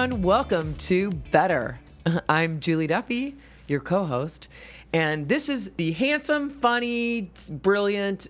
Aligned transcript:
Everyone, 0.00 0.22
welcome 0.22 0.74
to 0.76 1.10
Better. 1.10 1.78
I'm 2.28 2.60
Julie 2.60 2.86
Duffy, 2.86 3.34
your 3.68 3.80
co 3.80 4.06
host, 4.06 4.48
and 4.94 5.28
this 5.28 5.50
is 5.50 5.72
the 5.76 5.92
handsome, 5.92 6.48
funny, 6.48 7.30
brilliant 7.50 8.28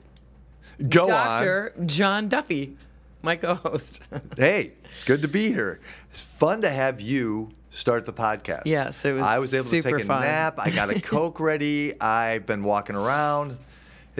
Go 0.89 1.07
Dr. 1.07 1.73
John 1.87 2.29
Duffy, 2.29 2.77
my 3.23 3.37
co 3.37 3.55
host. 3.55 4.03
Hey, 4.37 4.73
good 5.07 5.23
to 5.23 5.29
be 5.29 5.53
here. 5.53 5.79
It's 6.11 6.21
fun 6.21 6.61
to 6.63 6.71
have 6.71 7.01
you 7.01 7.53
start 7.71 8.05
the 8.05 8.13
podcast. 8.13 8.63
Yes, 8.65 9.05
it 9.05 9.13
was 9.13 9.23
I 9.23 9.39
was 9.39 9.55
able 9.55 9.63
to 9.63 9.71
super 9.71 9.91
take 9.93 10.05
a 10.05 10.09
fun. 10.09 10.23
nap. 10.23 10.59
I 10.59 10.71
got 10.71 10.91
a 10.91 11.01
Coke 11.01 11.39
ready. 11.39 11.93
I've 12.01 12.47
been 12.47 12.65
walking 12.65 12.97
around. 12.97 13.57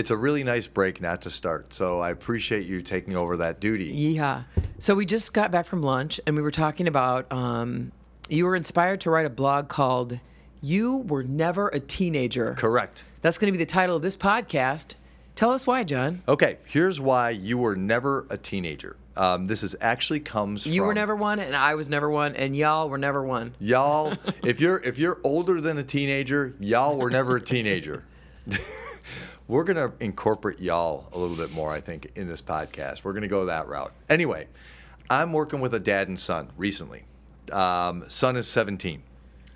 It's 0.01 0.11
a 0.11 0.17
really 0.17 0.43
nice 0.43 0.67
break 0.67 1.03
not 1.03 1.21
to 1.23 1.31
start. 1.31 1.75
So 1.75 2.01
I 2.01 2.11
appreciate 2.11 2.65
you 2.67 2.81
taking 2.81 3.17
over 3.17 3.37
that 3.37 3.61
duty. 3.61 3.85
Yeah. 3.85 4.45
So 4.79 4.95
we 4.95 5.05
just 5.05 5.35
got 5.35 5.51
back 5.51 5.67
from 5.67 5.83
lunch 5.83 6.19
and 6.27 6.35
we 6.35 6.41
were 6.41 6.51
talking 6.51 6.89
about 6.89 7.31
um, 7.31 7.93
you 8.31 8.47
were 8.47 8.57
inspired 8.57 9.03
to 9.03 9.11
write 9.11 9.27
a 9.27 9.31
blog 9.31 9.69
called 9.69 10.19
You 10.63 11.01
Were 11.01 11.23
Never 11.23 11.69
a 11.69 11.81
Teenager. 11.81 12.55
Correct. 12.55 13.05
That's 13.21 13.37
going 13.37 13.53
to 13.53 13.59
be 13.59 13.63
the 13.63 13.71
title 13.71 13.95
of 13.95 14.01
this 14.01 14.17
podcast. 14.17 14.95
Tell 15.37 15.51
us 15.51 15.67
why, 15.67 15.85
John. 15.85 16.23
Okay, 16.27 16.57
here's 16.65 16.99
why 16.99 17.29
you 17.29 17.59
were 17.59 17.77
never 17.77 18.27
a 18.31 18.39
teenager. 18.39 18.97
Um, 19.19 19.49
this 19.49 19.63
is 19.63 19.77
actually 19.83 20.21
comes 20.21 20.63
from 20.63 20.73
You 20.73 20.81
from 20.81 20.89
were 20.89 20.95
never 20.95 21.15
one, 21.15 21.41
and 21.41 21.55
I 21.55 21.75
was 21.75 21.91
never 21.91 22.09
one, 22.09 22.35
and 22.37 22.57
y'all 22.57 22.89
were 22.89 22.97
never 22.97 23.23
one. 23.23 23.55
y'all. 23.61 24.15
if 24.43 24.63
you're 24.63 24.79
if 24.83 24.99
you're 24.99 25.21
older 25.25 25.61
than 25.61 25.77
a 25.77 25.83
teenager, 25.83 26.55
y'all 26.59 26.97
were 26.97 27.11
never 27.11 27.37
a 27.37 27.41
teenager. 27.43 28.07
We're 29.51 29.65
gonna 29.65 29.91
incorporate 29.99 30.61
y'all 30.61 31.09
a 31.13 31.19
little 31.19 31.35
bit 31.35 31.51
more, 31.51 31.73
I 31.73 31.81
think, 31.81 32.13
in 32.15 32.29
this 32.29 32.41
podcast. 32.41 33.03
We're 33.03 33.13
gonna 33.15 33.27
go 33.27 33.47
that 33.47 33.67
route. 33.67 33.93
Anyway, 34.09 34.47
I'm 35.11 35.33
working 35.33 35.61
with 35.61 35.75
a 35.75 35.81
dad 35.81 36.07
and 36.07 36.17
son 36.17 36.51
recently. 36.57 37.03
Um, 37.51 38.05
son 38.07 38.37
is 38.37 38.47
17. 38.47 39.03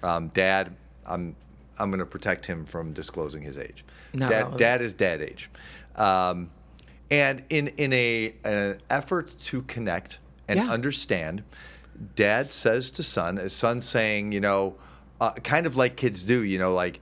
Um, 0.02 0.28
dad, 0.34 0.74
I'm 1.06 1.36
I'm 1.78 1.92
gonna 1.92 2.06
protect 2.06 2.44
him 2.44 2.64
from 2.66 2.92
disclosing 2.92 3.42
his 3.42 3.56
age. 3.56 3.84
Not 4.12 4.30
dad, 4.30 4.36
relevant. 4.38 4.58
dad 4.58 4.80
is 4.82 4.92
dad 4.94 5.22
age. 5.22 5.48
Um, 5.94 6.50
and 7.08 7.44
in 7.48 7.68
in 7.68 7.92
a 7.92 8.34
an 8.42 8.80
effort 8.90 9.32
to 9.44 9.62
connect 9.62 10.18
and 10.48 10.58
Yeah. 10.58 10.70
understand, 10.72 11.44
dad 12.16 12.50
says 12.50 12.90
to 12.90 13.04
son, 13.04 13.38
as 13.38 13.52
son 13.52 13.80
saying, 13.80 14.32
you 14.32 14.40
know, 14.40 14.74
uh, 15.20 15.34
kind 15.34 15.66
of 15.66 15.76
like 15.76 15.94
kids 15.94 16.24
do, 16.24 16.42
you 16.42 16.58
know, 16.58 16.74
like, 16.74 17.00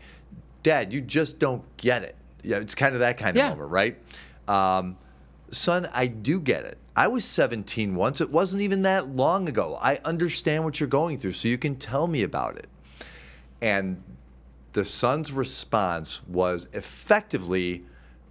dad, 0.63 0.93
you 0.93 1.01
just 1.01 1.39
don't 1.39 1.65
get 1.79 2.03
it. 2.03 2.17
Yeah, 2.43 2.59
it's 2.59 2.75
kind 2.75 2.95
of 2.95 3.01
that 3.01 3.19
kind 3.19 3.31
of 3.31 3.37
Yeah. 3.37 3.51
moment, 3.51 3.71
right? 3.71 3.99
Um, 4.49 4.97
son, 5.51 5.89
I 5.93 6.07
do 6.07 6.41
get 6.41 6.65
it. 6.65 6.79
I 6.95 7.09
was 7.09 7.25
17 7.25 7.95
once. 7.95 8.21
It 8.21 8.31
wasn't 8.31 8.63
even 8.63 8.83
that 8.83 9.09
long 9.17 9.49
ago. 9.49 9.79
I 9.81 9.99
understand 10.05 10.65
what 10.65 10.79
you're 10.81 10.89
going 10.89 11.19
through, 11.19 11.33
so 11.33 11.49
you 11.49 11.57
can 11.59 11.77
tell 11.77 12.07
me 12.07 12.23
about 12.23 12.57
it. 12.57 12.67
And 13.63 14.03
the 14.73 14.85
son's 14.85 15.33
response 15.33 16.23
was 16.27 16.67
effectively, 16.73 17.85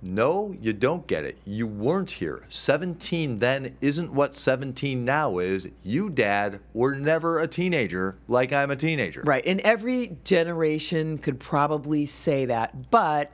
no, 0.04 0.56
you 0.62 0.74
don't 0.74 1.08
get 1.08 1.24
it. 1.24 1.38
You 1.46 1.66
weren't 1.68 2.12
here. 2.12 2.44
17 2.50 3.40
then 3.40 3.78
isn't 3.82 4.12
what 4.14 4.36
17 4.36 5.06
now 5.06 5.38
is. 5.38 5.70
You, 5.84 6.10
dad, 6.10 6.60
were 6.74 6.96
never 6.96 7.40
a 7.40 7.48
teenager 7.48 8.18
like 8.28 8.52
I'm 8.52 8.72
a 8.72 8.76
teenager. 8.76 9.22
Right. 9.26 9.46
And 9.46 9.60
every 9.62 10.18
generation 10.24 11.18
could 11.20 11.40
probably 11.40 12.06
say 12.06 12.46
that, 12.46 12.90
but 12.92 13.32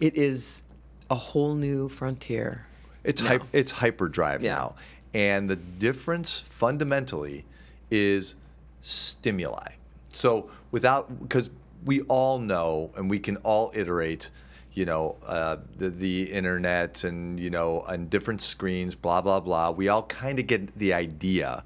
it 0.00 0.14
is 0.16 0.62
a 1.10 1.14
whole 1.14 1.54
new 1.54 1.88
frontier. 1.88 2.66
It's 3.04 3.22
hyp- 3.22 3.46
it's 3.52 3.70
hyperdrive 3.72 4.42
Yeah. 4.42 4.54
now, 4.54 4.74
and 5.14 5.48
the 5.48 5.56
difference 5.56 6.40
fundamentally 6.40 7.44
is 7.90 8.34
stimuli. 8.82 9.72
So 10.12 10.50
without 10.70 11.20
because 11.22 11.50
we 11.84 12.02
all 12.02 12.38
know 12.38 12.90
and 12.96 13.08
we 13.08 13.18
can 13.18 13.36
all 13.38 13.70
iterate, 13.74 14.30
you 14.74 14.84
know, 14.84 15.16
uh, 15.26 15.56
the 15.78 15.90
the 15.90 16.30
internet 16.32 17.04
and 17.04 17.38
you 17.40 17.50
know 17.50 17.82
and 17.88 18.10
different 18.10 18.42
screens, 18.42 18.94
blah 18.94 19.20
blah 19.22 19.40
blah. 19.40 19.70
We 19.70 19.88
all 19.88 20.02
kind 20.04 20.38
of 20.38 20.46
get 20.46 20.76
the 20.78 20.92
idea 20.92 21.64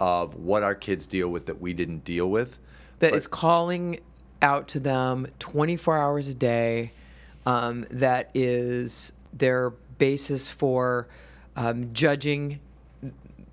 of 0.00 0.34
what 0.34 0.62
our 0.62 0.74
kids 0.74 1.06
deal 1.06 1.28
with 1.28 1.46
that 1.46 1.60
we 1.60 1.72
didn't 1.72 2.04
deal 2.04 2.28
with. 2.30 2.58
That 2.98 3.12
But- 3.12 3.16
is 3.18 3.26
calling 3.26 4.00
out 4.42 4.68
to 4.68 4.80
them 4.80 5.26
24 5.38 5.96
hours 5.96 6.28
a 6.28 6.34
day. 6.34 6.92
Um, 7.46 7.86
that 7.90 8.30
is 8.34 9.12
their 9.32 9.70
basis 9.98 10.48
for 10.50 11.08
um, 11.54 11.92
judging 11.92 12.60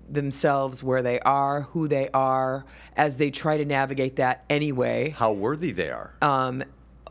themselves 0.08 0.82
where 0.82 1.02
they 1.02 1.20
are, 1.20 1.62
who 1.62 1.88
they 1.88 2.08
are, 2.12 2.64
as 2.96 3.16
they 3.16 3.30
try 3.30 3.56
to 3.56 3.64
navigate 3.64 4.16
that 4.16 4.44
anyway. 4.50 5.10
How 5.10 5.32
worthy 5.32 5.72
they 5.72 5.90
are. 5.90 6.14
um, 6.20 6.62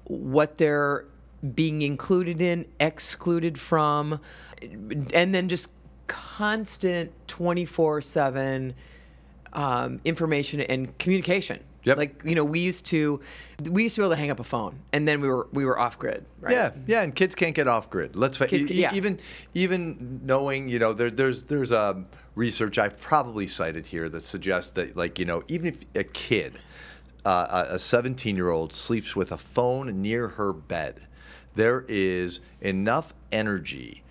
what 0.05 0.57
they're 0.57 1.05
being 1.55 1.81
included 1.81 2.41
in, 2.41 2.65
excluded 2.79 3.59
from, 3.59 4.19
and 4.61 5.33
then 5.33 5.49
just 5.49 5.69
constant 6.07 7.11
24 7.27 8.01
7 8.01 8.73
um, 9.53 10.01
information 10.05 10.61
and 10.61 10.97
communication. 10.99 11.59
Yep. 11.83 11.97
Like 11.97 12.21
you 12.23 12.35
know, 12.35 12.45
we 12.45 12.59
used 12.59 12.85
to, 12.87 13.19
we 13.69 13.83
used 13.83 13.95
to 13.95 14.01
be 14.01 14.05
able 14.05 14.15
to 14.15 14.19
hang 14.19 14.31
up 14.31 14.39
a 14.39 14.43
phone, 14.43 14.79
and 14.93 15.07
then 15.07 15.21
we 15.21 15.27
were 15.27 15.47
we 15.51 15.65
were 15.65 15.77
off 15.77 15.99
grid. 15.99 16.25
Right? 16.39 16.53
Yeah, 16.53 16.71
yeah, 16.87 17.01
and 17.01 17.13
kids 17.13 17.35
can't 17.35 17.55
get 17.55 17.67
off 17.67 17.89
grid. 17.89 18.15
Let's 18.15 18.39
yeah. 18.51 18.93
even 18.93 19.19
even 19.53 20.21
knowing 20.23 20.69
you 20.69 20.79
know 20.79 20.93
there, 20.93 21.11
there's 21.11 21.45
there's 21.45 21.71
um, 21.71 22.05
research 22.35 22.77
I've 22.77 22.99
probably 22.99 23.47
cited 23.47 23.85
here 23.85 24.07
that 24.09 24.23
suggests 24.23 24.71
that 24.71 24.95
like 24.95 25.19
you 25.19 25.25
know 25.25 25.43
even 25.47 25.67
if 25.67 25.85
a 25.95 26.03
kid 26.05 26.59
uh, 27.25 27.65
a 27.69 27.79
17 27.79 28.35
year 28.35 28.49
old 28.49 28.73
sleeps 28.73 29.15
with 29.15 29.31
a 29.31 29.37
phone 29.37 30.01
near 30.01 30.29
her 30.29 30.53
bed, 30.53 31.07
there 31.55 31.85
is 31.87 32.39
enough 32.61 33.13
energy 33.31 34.03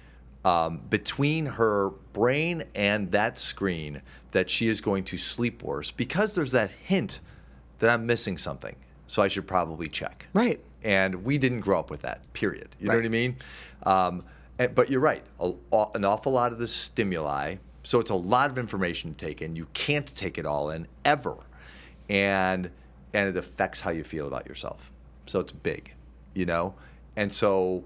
um, 0.44 0.80
between 0.90 1.46
her 1.46 1.90
brain 2.12 2.64
and 2.74 3.12
that 3.12 3.38
screen 3.38 4.02
that 4.32 4.50
she 4.50 4.68
is 4.68 4.80
going 4.80 5.04
to 5.04 5.18
sleep 5.18 5.62
worse 5.62 5.90
because 5.90 6.34
there's 6.34 6.52
that 6.52 6.70
hint 6.70 7.20
that 7.82 7.90
I'm 7.90 8.06
missing 8.06 8.38
something. 8.38 8.76
So 9.08 9.22
I 9.22 9.28
should 9.28 9.46
probably 9.46 9.88
check. 9.88 10.28
Right. 10.32 10.60
And 10.84 11.24
we 11.24 11.36
didn't 11.36 11.60
grow 11.60 11.80
up 11.80 11.90
with 11.90 12.02
that, 12.02 12.32
period. 12.32 12.68
You 12.78 12.88
know 12.88 12.94
what 12.94 13.04
I 13.04 13.08
mean? 13.08 13.36
Um, 13.82 14.24
and- 14.60 14.72
but 14.72 14.88
you're 14.88 15.00
right. 15.00 15.24
A, 15.40 15.52
a- 15.72 15.88
an 15.96 16.04
awful 16.04 16.30
lot 16.32 16.52
of 16.52 16.58
the 16.58 16.68
stimuli, 16.68 17.56
so 17.82 17.98
it's 17.98 18.10
a 18.10 18.14
lot 18.14 18.50
of 18.50 18.56
information 18.56 19.12
to 19.12 19.16
take 19.26 19.42
in. 19.42 19.56
You 19.56 19.66
can't 19.74 20.06
take 20.14 20.38
it 20.38 20.46
all 20.46 20.70
in 20.70 20.86
ever. 21.04 21.36
And, 22.08 22.70
and 23.12 23.28
it 23.28 23.36
affects 23.36 23.80
how 23.80 23.90
you 23.90 24.04
feel 24.04 24.28
about 24.28 24.46
yourself. 24.46 24.92
So 25.26 25.40
it's 25.40 25.52
big, 25.52 25.92
you 26.34 26.46
know? 26.46 26.74
And 27.16 27.32
so 27.32 27.82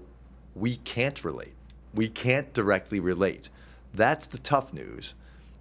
we 0.55 0.75
can't 0.77 1.23
relate. 1.23 1.53
We 1.95 2.07
can't 2.07 2.53
directly 2.53 2.99
relate. 2.99 3.49
That's 3.95 4.27
the 4.27 4.37
tough 4.37 4.71
news. 4.73 5.15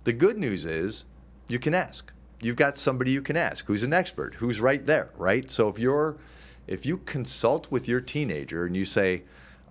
The 0.05 0.13
good 0.13 0.37
news 0.37 0.67
is 0.67 1.07
you 1.49 1.59
can 1.59 1.73
ask. 1.75 2.13
You've 2.41 2.57
got 2.57 2.77
somebody 2.77 3.11
you 3.11 3.23
can 3.23 3.37
ask 3.37 3.67
who's 3.67 3.83
an 3.83 3.93
expert, 3.93 4.35
who's 4.35 4.61
right 4.61 4.85
there, 4.85 5.11
right? 5.17 5.51
So 5.51 5.69
if 5.69 5.79
you're 5.79 6.17
if 6.67 6.85
you 6.85 6.99
consult 6.99 7.71
with 7.71 7.89
your 7.89 8.01
teenager 8.01 8.67
and 8.67 8.77
you 8.77 8.85
say, 8.85 9.23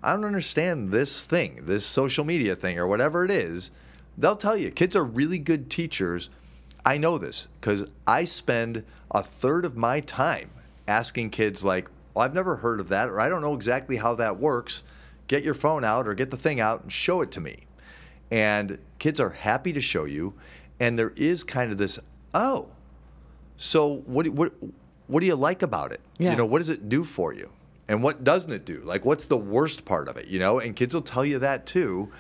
I 0.02 0.14
don't 0.14 0.26
understand 0.26 0.92
this 0.92 1.26
thing, 1.26 1.66
this 1.66 1.86
social 1.86 2.23
media 2.23 2.56
thing 2.56 2.79
or 2.79 2.88
whatever 2.88 3.26
it 3.26 3.32
is, 3.32 3.72
they'll 4.17 4.35
tell 4.35 4.56
you. 4.56 4.72
Kids 4.72 4.96
are 4.96 5.03
really 5.03 5.40
good 5.40 5.70
teachers. 5.70 6.29
I 6.85 6.97
know 6.97 7.17
this 7.17 7.47
because 7.59 7.85
I 8.08 8.26
spend 8.26 8.85
a 9.12 9.23
third 9.23 9.66
of 9.66 9.76
my 9.76 10.00
time 10.02 10.52
asking 10.88 11.32
kids 11.32 11.66
like, 11.66 11.90
I've 12.16 12.34
never 12.34 12.58
heard 12.58 12.79
of 12.79 12.90
that, 12.90 13.09
or 13.09 13.20
I 13.20 13.28
don't 13.28 13.41
know 13.41 13.56
exactly 13.56 13.97
how 13.97 14.16
that 14.16 14.38
works. 14.38 14.84
Get 15.28 15.44
your 15.44 15.53
phone 15.53 15.84
out 15.84 16.08
or 16.08 16.14
get 16.14 16.32
the 16.32 16.38
thing 16.38 16.59
out 16.59 16.84
and 16.84 16.94
show 16.94 17.22
it 17.22 17.32
to 17.32 17.41
me. 17.41 17.66
And 18.32 18.78
kids 19.00 19.20
are 19.20 19.32
happy 19.32 19.73
to 19.73 19.82
show 19.82 20.06
you. 20.06 20.34
And 20.79 20.97
there 20.97 21.14
is 21.16 21.44
kind 21.44 21.72
of 21.72 21.78
this, 21.78 22.00
oh, 22.35 22.67
so 23.58 24.03
what, 24.05 24.26
do- 24.26 24.32
what, 24.32 24.53
what 25.08 25.22
do 25.22 25.26
you 25.26 25.35
like 25.35 25.64
about 25.64 25.91
it? 25.91 26.02
Yeah. 26.20 26.32
You 26.32 26.37
know, 26.37 26.46
what 26.46 26.59
does 26.59 26.70
it 26.70 26.87
do 26.90 27.03
for 27.03 27.34
you? 27.34 27.52
And 27.87 28.03
what 28.03 28.23
doesn't 28.23 28.52
it 28.52 28.66
do? 28.66 28.82
Like, 28.84 29.05
what's 29.05 29.26
the 29.28 29.37
worst 29.37 29.85
part 29.85 30.08
of 30.08 30.17
it? 30.17 30.28
You 30.28 30.40
know, 30.40 30.59
and 30.59 30.76
kids 30.76 30.93
will 30.93 31.02
tell 31.02 31.26
you 31.26 31.40
that 31.40 31.66
too. 31.66 32.11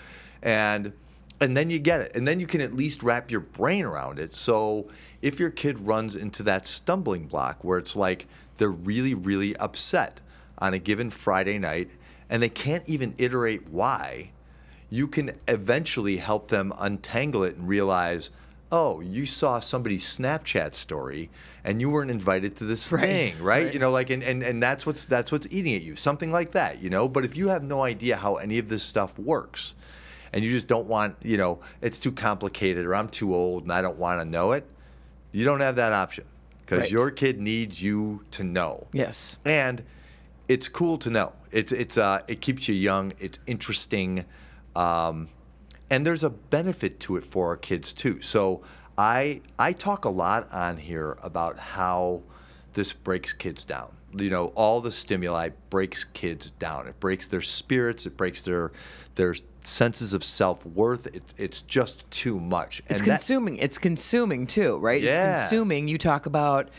And, 0.41 0.93
and 1.41 1.57
then 1.57 1.69
you 1.69 1.79
get 1.79 2.01
it. 2.01 2.15
And 2.15 2.27
then 2.27 2.39
you 2.39 2.47
can 2.47 2.61
at 2.61 2.73
least 2.73 3.03
wrap 3.03 3.29
your 3.31 3.41
brain 3.41 3.83
around 3.83 4.19
it. 4.19 4.33
So 4.33 4.87
if 5.21 5.39
your 5.39 5.49
kid 5.49 5.79
runs 5.79 6.15
into 6.15 6.43
that 6.43 6.67
stumbling 6.67 7.25
block 7.25 7.63
where 7.63 7.79
it's 7.79 7.95
like 7.95 8.27
they're 8.57 8.69
really, 8.69 9.15
really 9.15 9.55
upset 9.57 10.21
on 10.59 10.73
a 10.73 10.79
given 10.79 11.09
Friday 11.09 11.57
night 11.57 11.89
and 12.29 12.41
they 12.41 12.49
can't 12.49 12.87
even 12.87 13.15
iterate 13.17 13.67
why, 13.69 14.31
you 14.89 15.07
can 15.07 15.31
eventually 15.47 16.17
help 16.17 16.49
them 16.49 16.71
untangle 16.77 17.43
it 17.43 17.55
and 17.55 17.67
realize, 17.67 18.29
oh, 18.71 18.99
you 18.99 19.25
saw 19.25 19.59
somebody's 19.59 20.03
Snapchat 20.05 20.73
story 20.75 21.29
and 21.63 21.79
you 21.79 21.89
weren't 21.89 22.11
invited 22.11 22.55
to 22.57 22.65
this 22.65 22.91
Right, 22.91 23.01
thing, 23.01 23.33
right? 23.41 23.65
right. 23.65 23.73
You 23.73 23.79
know, 23.79 23.89
like 23.91 24.09
and, 24.09 24.21
and, 24.23 24.43
and 24.43 24.61
that's 24.61 24.85
what's 24.85 25.05
that's 25.05 25.31
what's 25.31 25.47
eating 25.51 25.75
at 25.75 25.81
you. 25.81 25.95
Something 25.95 26.31
like 26.31 26.51
that, 26.51 26.81
you 26.81 26.89
know? 26.89 27.07
But 27.07 27.25
if 27.25 27.37
you 27.37 27.47
have 27.49 27.63
no 27.63 27.83
idea 27.83 28.15
how 28.17 28.35
any 28.35 28.57
of 28.57 28.67
this 28.69 28.83
stuff 28.83 29.17
works 29.19 29.75
and 30.33 30.43
you 30.43 30.51
just 30.51 30.67
don't 30.67 30.87
want, 30.87 31.15
you 31.21 31.37
know, 31.37 31.59
it's 31.81 31.99
too 31.99 32.11
complicated 32.11 32.85
or 32.85 32.95
I'm 32.95 33.07
too 33.07 33.33
old 33.33 33.63
and 33.63 33.71
I 33.71 33.81
don't 33.81 33.97
want 33.97 34.19
to 34.21 34.25
know 34.25 34.51
it, 34.51 34.65
You 35.31 35.45
don't 35.45 35.61
have 35.61 35.75
that 35.77 35.93
option 35.93 36.25
because 36.61 36.81
Right. 36.81 36.91
your 36.91 37.11
kid 37.11 37.39
needs 37.39 37.81
you 37.81 38.23
to 38.31 38.43
know. 38.43 38.87
Yes. 38.91 39.37
and 39.45 39.83
it's 40.47 40.67
cool 40.67 40.97
to 40.99 41.09
know. 41.09 41.33
It's 41.51 41.71
it's 41.71 41.97
uh 41.97 42.21
it 42.27 42.39
keeps 42.41 42.67
you 42.67 42.75
young. 42.75 43.13
It's 43.19 43.39
interesting, 43.47 44.25
um, 44.75 45.29
and 45.89 46.05
there's 46.05 46.23
a 46.23 46.29
benefit 46.29 46.99
to 47.01 47.17
it 47.17 47.25
for 47.25 47.47
our 47.47 47.57
kids 47.57 47.93
too. 47.93 48.21
So 48.21 48.61
I 48.97 49.41
I 49.59 49.73
talk 49.73 50.05
a 50.05 50.09
lot 50.09 50.51
on 50.51 50.77
here 50.77 51.17
about 51.21 51.59
how 51.59 52.21
this 52.73 52.93
breaks 52.93 53.33
kids 53.33 53.63
down. 53.63 53.91
You 54.17 54.29
know, 54.29 54.47
all 54.55 54.79
the 54.81 54.91
stimuli 54.91 55.49
breaks 55.69 56.03
kids 56.05 56.51
down. 56.51 56.87
It 56.87 56.99
breaks 56.99 57.27
their 57.27 57.41
spirits. 57.41 58.05
It 58.05 58.15
breaks 58.17 58.43
their 58.43 58.71
their 59.15 59.35
senses 59.63 60.13
of 60.13 60.23
self 60.23 60.65
worth. 60.65 61.07
It's 61.13 61.33
it's 61.37 61.61
just 61.63 62.09
too 62.11 62.39
much. 62.39 62.79
It's 62.87 63.01
And 63.01 63.09
that- 63.09 63.15
consuming. 63.17 63.57
It's 63.57 63.77
consuming 63.77 64.47
too, 64.47 64.77
right? 64.77 65.01
Yeah. 65.01 65.11
It's 65.43 65.49
consuming. 65.51 65.87
You 65.89 65.97
talk 65.97 66.25
about, 66.27 66.69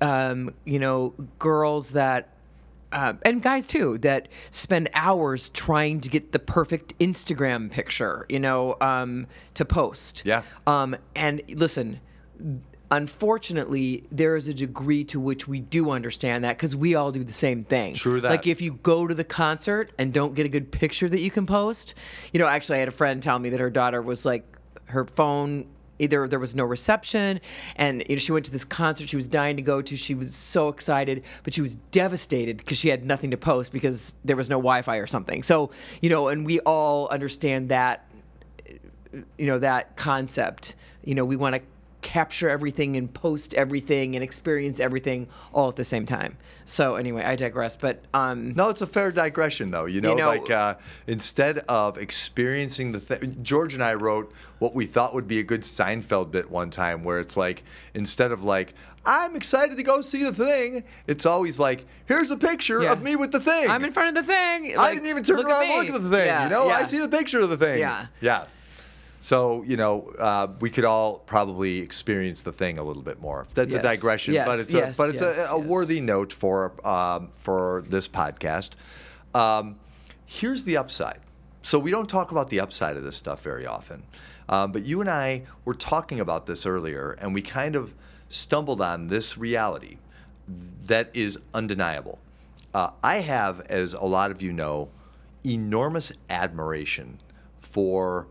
um, 0.00 0.54
you 0.64 0.78
know, 0.80 1.14
girls 1.38 1.90
that, 1.92 2.31
uh, 2.92 3.14
and 3.22 3.42
guys 3.42 3.66
too, 3.66 3.98
that 3.98 4.28
spend 4.50 4.90
hours 4.94 5.50
trying 5.50 6.00
to 6.00 6.08
get 6.08 6.32
the 6.32 6.38
perfect 6.38 6.98
Instagram 6.98 7.70
picture, 7.70 8.26
you 8.28 8.38
know, 8.38 8.76
um, 8.80 9.26
to 9.54 9.64
post. 9.64 10.22
Yeah. 10.24 10.42
Um, 10.66 10.96
and 11.16 11.42
listen, 11.48 12.00
unfortunately, 12.90 14.04
there 14.12 14.36
is 14.36 14.48
a 14.48 14.54
degree 14.54 15.04
to 15.04 15.18
which 15.18 15.48
we 15.48 15.60
do 15.60 15.90
understand 15.90 16.44
that 16.44 16.56
because 16.56 16.76
we 16.76 16.94
all 16.94 17.10
do 17.10 17.24
the 17.24 17.32
same 17.32 17.64
thing. 17.64 17.94
True 17.94 18.20
that. 18.20 18.30
Like 18.30 18.46
if 18.46 18.60
you 18.60 18.74
go 18.82 19.06
to 19.06 19.14
the 19.14 19.24
concert 19.24 19.90
and 19.98 20.12
don't 20.12 20.34
get 20.34 20.46
a 20.46 20.50
good 20.50 20.70
picture 20.70 21.08
that 21.08 21.20
you 21.20 21.30
can 21.30 21.46
post, 21.46 21.94
you 22.32 22.38
know, 22.38 22.46
actually, 22.46 22.76
I 22.76 22.80
had 22.80 22.88
a 22.88 22.92
friend 22.92 23.22
tell 23.22 23.38
me 23.38 23.50
that 23.50 23.60
her 23.60 23.70
daughter 23.70 24.02
was 24.02 24.24
like, 24.24 24.44
her 24.86 25.06
phone 25.06 25.66
Eh, 26.02 26.04
either 26.04 26.28
there 26.28 26.38
was 26.38 26.54
no 26.54 26.64
reception. 26.64 27.40
And 27.76 28.04
you 28.08 28.16
know, 28.16 28.20
she 28.20 28.32
went 28.32 28.44
to 28.46 28.50
this 28.50 28.64
concert 28.64 29.08
she 29.08 29.16
was 29.16 29.28
dying 29.28 29.56
to 29.56 29.62
go 29.62 29.82
to. 29.82 29.96
She 29.96 30.14
was 30.14 30.34
so 30.34 30.68
excited 30.68 31.24
but 31.44 31.54
she 31.54 31.62
was 31.62 31.76
devastated 31.90 32.56
because 32.56 32.78
she 32.78 32.88
had 32.88 33.04
nothing 33.04 33.30
to 33.30 33.36
post 33.36 33.72
because 33.72 34.14
there 34.24 34.36
was 34.36 34.50
no 34.50 34.56
wi-fi 34.56 34.96
or 34.96 35.06
something. 35.06 35.42
So 35.42 35.70
you 36.00 36.10
know 36.10 36.28
and 36.28 36.44
we 36.46 36.60
all 36.60 37.08
understand 37.08 37.68
that 37.70 38.06
eh, 38.68 38.74
you 39.38 39.46
know 39.46 39.58
that 39.58 39.96
concept. 39.96 40.76
You 41.04 41.14
know 41.14 41.24
we 41.24 41.36
want 41.36 41.54
to 41.56 41.62
capture 42.02 42.48
everything 42.48 42.96
and 42.96 43.12
post 43.14 43.54
everything 43.54 44.14
and 44.16 44.22
experience 44.22 44.80
everything 44.80 45.28
all 45.52 45.68
at 45.68 45.76
the 45.76 45.84
same 45.84 46.04
time 46.04 46.36
so 46.64 46.96
anyway 46.96 47.22
i 47.24 47.34
digress 47.36 47.76
but 47.76 48.00
um 48.12 48.52
No, 48.54 48.68
it's 48.68 48.80
a 48.82 48.86
fair 48.86 49.10
digression, 49.12 49.70
though. 49.70 49.86
You 49.86 50.00
know, 50.00 50.14
know- 50.14 50.26
like 50.26 50.50
uh, 50.50 50.74
instead 51.06 51.58
of 51.68 51.96
experiencing 51.98 52.92
the 52.92 53.00
thing, 53.00 53.38
George 53.42 53.74
and 53.74 53.82
I 53.82 53.94
wrote 53.94 54.32
what 54.58 54.74
we 54.74 54.86
thought 54.86 55.14
would 55.14 55.26
be 55.26 55.38
a 55.38 55.42
good 55.42 55.62
Seinfeld 55.62 56.30
bit 56.30 56.50
one 56.50 56.70
time, 56.70 57.02
where 57.04 57.18
it's 57.20 57.36
like 57.36 57.62
instead 57.94 58.30
of 58.32 58.42
like 58.44 58.74
I'm 59.04 59.34
excited 59.34 59.76
to 59.76 59.82
go 59.82 60.00
see 60.02 60.22
the 60.22 60.32
thing, 60.32 60.84
it's 61.08 61.26
always 61.26 61.58
like 61.58 61.84
here's 62.06 62.30
a 62.30 62.36
picture 62.36 62.82
Yeah. 62.82 62.92
of 62.92 63.02
me 63.02 63.16
with 63.16 63.32
the 63.32 63.40
thing. 63.40 63.68
i'm 63.70 63.84
in 63.84 63.92
front 63.92 64.16
of 64.16 64.24
the 64.26 64.32
thing 64.32 64.76
I 64.78 64.94
didn't 64.94 65.08
even 65.08 65.22
turn 65.24 65.38
look 65.38 65.48
around 65.48 65.64
and 65.64 65.86
look 65.88 65.96
at 65.96 66.02
the 66.02 66.10
thing. 66.16 66.26
Yeah, 66.26 66.44
you 66.44 66.50
know, 66.50 66.68
I 66.68 66.82
see 66.84 66.98
the 66.98 67.08
picture 67.08 67.40
of 67.40 67.50
the 67.50 67.56
thing. 67.56 67.78
Yeah. 67.80 68.06
Yeah. 68.20 68.44
So 69.22 69.62
you 69.62 69.76
know, 69.76 70.12
uh, 70.18 70.48
we 70.60 70.68
could 70.68 70.84
all 70.84 71.18
probably 71.20 71.78
experience 71.78 72.42
the 72.42 72.52
thing 72.52 72.76
a 72.78 72.82
little 72.82 73.02
bit 73.04 73.20
more. 73.20 73.46
That's 73.54 73.72
Yes. 73.72 73.84
a 73.84 73.88
digression, 73.88 74.34
Yes, 74.34 74.46
but 74.46 74.58
it's 74.58 74.74
yes, 74.74 74.94
a, 74.94 74.98
but 74.98 75.10
it's 75.10 75.22
a, 75.22 75.46
a 75.52 75.58
worthy 75.58 76.00
note 76.00 76.32
for 76.32 76.74
um, 76.86 77.30
for 77.36 77.84
this 77.88 78.08
podcast. 78.08 78.70
Um, 79.32 79.76
here's 80.26 80.64
the 80.64 80.76
upside. 80.76 81.20
So 81.62 81.78
we 81.78 81.92
don't 81.92 82.08
talk 82.10 82.32
about 82.32 82.48
the 82.50 82.58
upside 82.58 82.96
of 82.96 83.04
this 83.04 83.16
stuff 83.16 83.40
very 83.42 83.64
often, 83.64 84.02
um, 84.48 84.72
but 84.72 84.82
you 84.82 85.00
and 85.00 85.08
I 85.08 85.44
were 85.64 85.74
talking 85.74 86.18
about 86.18 86.46
this 86.46 86.66
earlier, 86.66 87.16
and 87.20 87.32
we 87.32 87.42
kind 87.42 87.76
of 87.76 87.94
stumbled 88.28 88.80
on 88.80 89.06
this 89.06 89.38
reality 89.38 89.98
that 90.86 91.10
is 91.14 91.38
undeniable. 91.54 92.18
Uh, 92.74 92.90
I 93.04 93.18
have, 93.18 93.60
as 93.68 93.94
a 93.94 94.02
lot 94.02 94.32
of 94.32 94.42
you 94.42 94.52
know, 94.52 94.88
enormous 95.46 96.10
admiration 96.28 97.20
for 97.60 98.26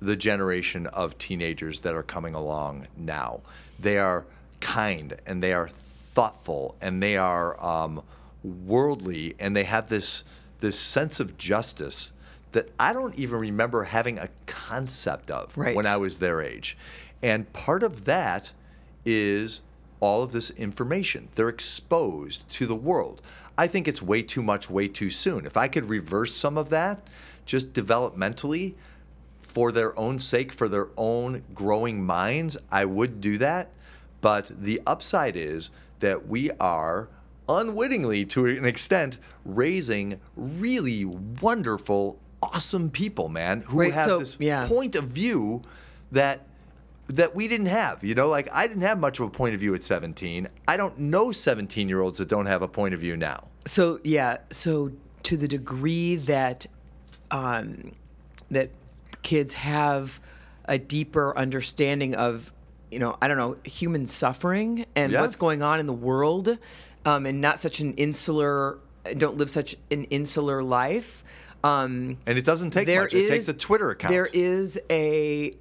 the 0.00 0.16
generation 0.16 0.86
of 0.88 1.16
teenagers 1.18 1.80
that 1.80 1.94
are 1.94 2.02
coming 2.02 2.34
along 2.34 2.86
now. 2.96 3.40
They 3.78 3.98
are 3.98 4.26
kind 4.60 5.16
and 5.26 5.42
they 5.42 5.52
are 5.52 5.68
thoughtful 5.68 6.76
and 6.80 7.02
they 7.02 7.16
are 7.16 7.62
um, 7.64 8.02
worldly 8.42 9.34
and 9.38 9.56
they 9.56 9.64
have 9.64 9.88
this 9.88 10.24
this 10.60 10.78
sense 10.80 11.20
of 11.20 11.36
justice 11.36 12.10
that 12.52 12.70
I 12.78 12.94
don't 12.94 13.14
even 13.16 13.38
remember 13.38 13.84
having 13.84 14.18
a 14.18 14.30
concept 14.46 15.30
of 15.30 15.56
Right. 15.56 15.76
when 15.76 15.84
I 15.84 15.98
was 15.98 16.18
their 16.18 16.40
age. 16.40 16.76
And 17.22 17.52
part 17.52 17.82
of 17.82 18.06
that 18.06 18.52
is 19.04 19.60
all 20.00 20.22
of 20.22 20.32
this 20.32 20.50
information. 20.52 21.28
They're 21.34 21.50
exposed 21.50 22.48
to 22.50 22.66
the 22.66 22.74
world. 22.74 23.20
I 23.58 23.66
think 23.66 23.86
it's 23.86 24.00
way 24.00 24.22
too 24.22 24.42
much, 24.42 24.70
way 24.70 24.88
too 24.88 25.10
soon. 25.10 25.44
If 25.44 25.56
I 25.56 25.68
could 25.68 25.88
reverse 25.88 26.34
some 26.34 26.56
of 26.56 26.70
that, 26.70 27.06
just 27.44 27.74
developmentally, 27.74 28.74
for 29.56 29.72
their 29.72 29.98
own 29.98 30.18
sake, 30.18 30.52
for 30.52 30.68
their 30.68 30.88
own 30.98 31.42
growing 31.54 32.04
minds, 32.04 32.58
I 32.70 32.84
would 32.84 33.22
do 33.22 33.38
that. 33.38 33.70
But 34.20 34.50
the 34.54 34.82
upside 34.86 35.34
is 35.34 35.70
that 36.00 36.28
we 36.28 36.50
are 36.60 37.08
unwittingly, 37.48 38.26
to 38.26 38.44
an 38.44 38.66
extent, 38.66 39.18
raising 39.46 40.20
really 40.36 41.06
wonderful, 41.06 42.18
awesome 42.42 42.90
people, 42.90 43.30
man, 43.30 43.62
who 43.62 43.78
Right, 43.80 43.94
have 43.94 44.04
so- 44.04 44.18
this 44.18 44.36
yeah. 44.38 44.66
point 44.68 44.94
of 44.94 45.04
view 45.04 45.62
that 46.12 46.42
that 47.08 47.34
we 47.34 47.48
didn't 47.48 47.66
have. 47.66 48.04
You 48.04 48.14
know, 48.14 48.28
like 48.28 48.50
I 48.52 48.66
didn't 48.66 48.82
have 48.82 48.98
much 48.98 49.20
of 49.20 49.26
a 49.26 49.30
point 49.30 49.54
of 49.54 49.60
view 49.60 49.74
at 49.74 49.84
17. 49.84 50.48
I 50.68 50.76
don't 50.76 50.98
know 50.98 51.32
17 51.32 51.88
year 51.88 52.02
olds 52.02 52.18
that 52.18 52.28
don't 52.28 52.44
have 52.46 52.60
a 52.60 52.68
point 52.68 52.92
of 52.92 53.00
view 53.00 53.16
now. 53.16 53.44
So 53.64 54.00
yeah, 54.04 54.36
so 54.50 54.90
to 55.22 55.36
the 55.38 55.48
degree 55.48 56.16
that 56.16 56.66
um, 57.30 57.92
that 58.50 58.70
kids 59.22 59.54
have 59.54 60.20
a 60.66 60.78
deeper 60.78 61.36
understanding 61.36 62.14
of, 62.14 62.52
you 62.90 62.98
know, 62.98 63.16
I 63.20 63.28
don't 63.28 63.36
know, 63.36 63.56
human 63.64 64.06
suffering 64.06 64.86
and 64.94 65.12
Yeah. 65.12 65.20
what's 65.20 65.36
going 65.36 65.62
on 65.62 65.80
in 65.80 65.86
the 65.86 65.92
world, 65.92 66.58
um, 67.04 67.26
and 67.26 67.40
not 67.40 67.60
such 67.60 67.80
an 67.80 67.94
insular, 67.94 68.78
don't 69.18 69.36
live 69.36 69.50
such 69.50 69.76
an 69.90 70.04
insular 70.04 70.62
life. 70.62 71.24
Um, 71.64 72.18
And 72.26 72.38
it 72.38 72.44
doesn't 72.44 72.70
take 72.70 72.86
much. 72.86 73.12
It 73.14 73.28
takes 73.28 73.48
a 73.48 73.54
Twitter 73.54 73.90
account. 73.90 74.10
There 74.12 74.28
is 74.32 74.78
a 74.90 75.56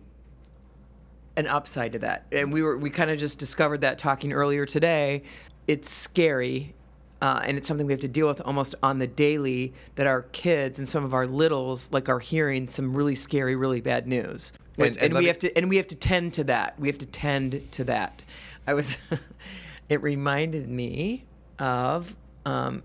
an 1.37 1.47
upside 1.47 1.91
to 1.93 1.99
that, 1.99 2.25
and 2.31 2.53
we 2.53 2.61
were 2.61 2.77
we 2.77 2.89
kind 2.89 3.09
of 3.11 3.17
just 3.19 3.39
discovered 3.39 3.81
that 3.81 3.97
talking 3.97 4.31
earlier 4.31 4.65
today. 4.65 5.23
It's 5.67 5.89
scary, 5.89 6.74
uh, 7.21 7.41
and 7.45 7.57
it's 7.57 7.67
something 7.67 7.85
we 7.87 7.93
have 7.93 8.01
to 8.01 8.07
deal 8.07 8.27
with 8.27 8.41
almost 8.41 8.75
on 8.83 8.99
the 8.99 9.07
daily. 9.07 9.73
That 9.95 10.07
our 10.07 10.23
kids 10.23 10.79
and 10.79 10.87
some 10.87 11.03
of 11.05 11.13
our 11.13 11.25
littles 11.27 11.91
like 11.91 12.09
are 12.09 12.19
hearing 12.19 12.67
some 12.67 12.95
really 12.95 13.15
scary, 13.15 13.55
really 13.55 13.81
bad 13.81 14.07
news, 14.07 14.53
Which- 14.75 14.89
And- 14.89 14.97
and, 14.97 15.05
and 15.05 15.13
we 15.15 15.19
me- 15.21 15.27
have 15.27 15.39
to 15.39 15.57
and 15.57 15.69
we 15.69 15.77
have 15.77 15.87
to 15.87 15.95
tend 15.95 16.33
to 16.33 16.43
that. 16.45 16.79
We 16.79 16.87
have 16.87 16.97
to 16.99 17.05
tend 17.05 17.71
to 17.73 17.83
that. 17.85 18.23
I 18.67 18.73
was. 18.73 18.97
it 19.89 20.01
reminded 20.01 20.67
me 20.67 21.23
of, 21.59 22.15
um, 22.45 22.81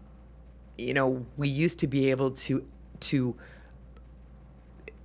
you 0.76 0.92
know, 0.94 1.24
we 1.36 1.48
used 1.48 1.78
to 1.80 1.86
be 1.86 2.10
able 2.10 2.30
to 2.32 2.64
to 3.00 3.34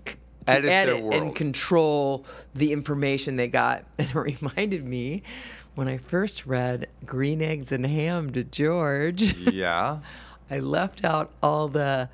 to 0.03 0.53
Edit 0.53 0.70
edit, 0.70 1.13
and 1.13 1.34
control 1.34 2.24
the 2.53 2.72
information 2.72 3.36
they 3.36 3.48
got. 3.48 3.86
And 3.98 4.10
it 4.10 4.15
reminded 4.15 4.86
me 4.86 5.24
when 5.75 5.88
I 5.88 5.98
first 5.98 6.46
read 6.46 6.88
Green 7.05 7.41
Eggs 7.41 7.72
and 7.72 7.86
Ham 7.86 8.32
to 8.34 8.44
George, 8.44 9.22
yeah. 9.38 10.00
I 10.50 10.60
left 10.60 11.03
out 11.03 11.32
all 11.41 11.67
the 11.67 12.10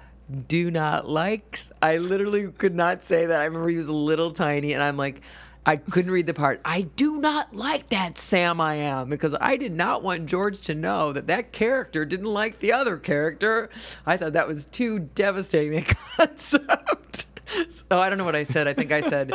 do 0.48 0.72
not 0.72 1.10
likes. 1.10 1.72
I 1.82 1.98
literally 1.98 2.51
could 2.51 2.75
not 2.75 3.03
say 3.03 3.25
that. 3.25 3.39
I 3.39 3.46
remember 3.46 3.70
he 3.70 3.75
was 3.75 3.88
a 3.88 3.94
little 3.94 4.32
tiny, 4.32 4.74
and 4.74 4.82
I'm 4.82 4.98
like, 4.98 5.22
I 5.65 5.75
couldn't 5.77 6.12
read 6.12 6.25
the 6.25 6.34
part. 6.34 6.60
I 6.65 6.82
do 6.82 7.18
not 7.18 7.53
like 7.53 7.89
that 7.89 8.18
Sam 8.18 8.60
I 8.60 8.75
am 8.75 9.10
because 9.10 9.36
I 9.39 9.58
did 9.58 9.72
not 9.74 10.01
want 10.01 10.25
George 10.25 10.62
to 10.62 10.74
know 10.74 11.13
that 11.13 11.27
that 11.27 11.51
character 11.51 12.03
didn't 12.03 12.25
like 12.25 12.60
the 12.60 12.74
other 12.74 12.98
character. 12.98 13.70
I 14.06 14.18
thought 14.18 14.34
that 14.34 14.48
was 14.48 14.65
too 14.65 15.00
devastating 15.00 15.77
a 15.77 15.84
concept. 16.18 17.27
So 17.70 18.00
I 18.00 18.10
don't 18.10 18.18
know 18.18 18.25
what 18.25 18.36
I 18.36 18.44
said. 18.44 18.68
I 18.68 18.74
think 18.74 18.91
I 18.91 19.01
said, 19.01 19.32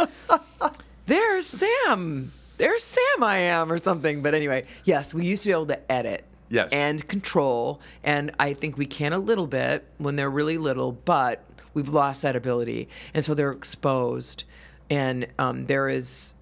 "There's 1.05 1.47
Sam. 1.47 2.33
There's 2.59 2.83
Sam 2.83 3.23
I 3.23 3.39
am," 3.39 3.71
or 3.71 3.79
something. 3.79 4.23
But 4.23 4.35
anyway, 4.35 4.65
yes, 4.85 5.13
we 5.15 5.27
used 5.27 5.43
to 5.45 5.49
be 5.49 5.53
able 5.53 5.67
to 5.67 5.93
edit 5.93 6.25
Yes. 6.49 6.73
and 6.73 7.07
control. 7.09 7.81
And 8.05 8.33
I 8.39 8.55
think 8.55 8.79
we 8.79 8.87
can 8.87 9.13
a 9.13 9.19
little 9.19 9.47
bit 9.47 9.85
when 9.99 10.17
they're 10.17 10.31
really 10.31 10.59
little, 10.59 10.93
but 10.93 11.43
we've 11.75 11.89
lost 11.89 12.23
that 12.23 12.37
ability. 12.37 12.89
And 13.15 13.25
so 13.25 13.35
they're 13.35 13.51
exposed. 13.51 14.45
And 14.89 15.27
um, 15.39 15.67
there 15.67 15.89
is, 15.89 16.35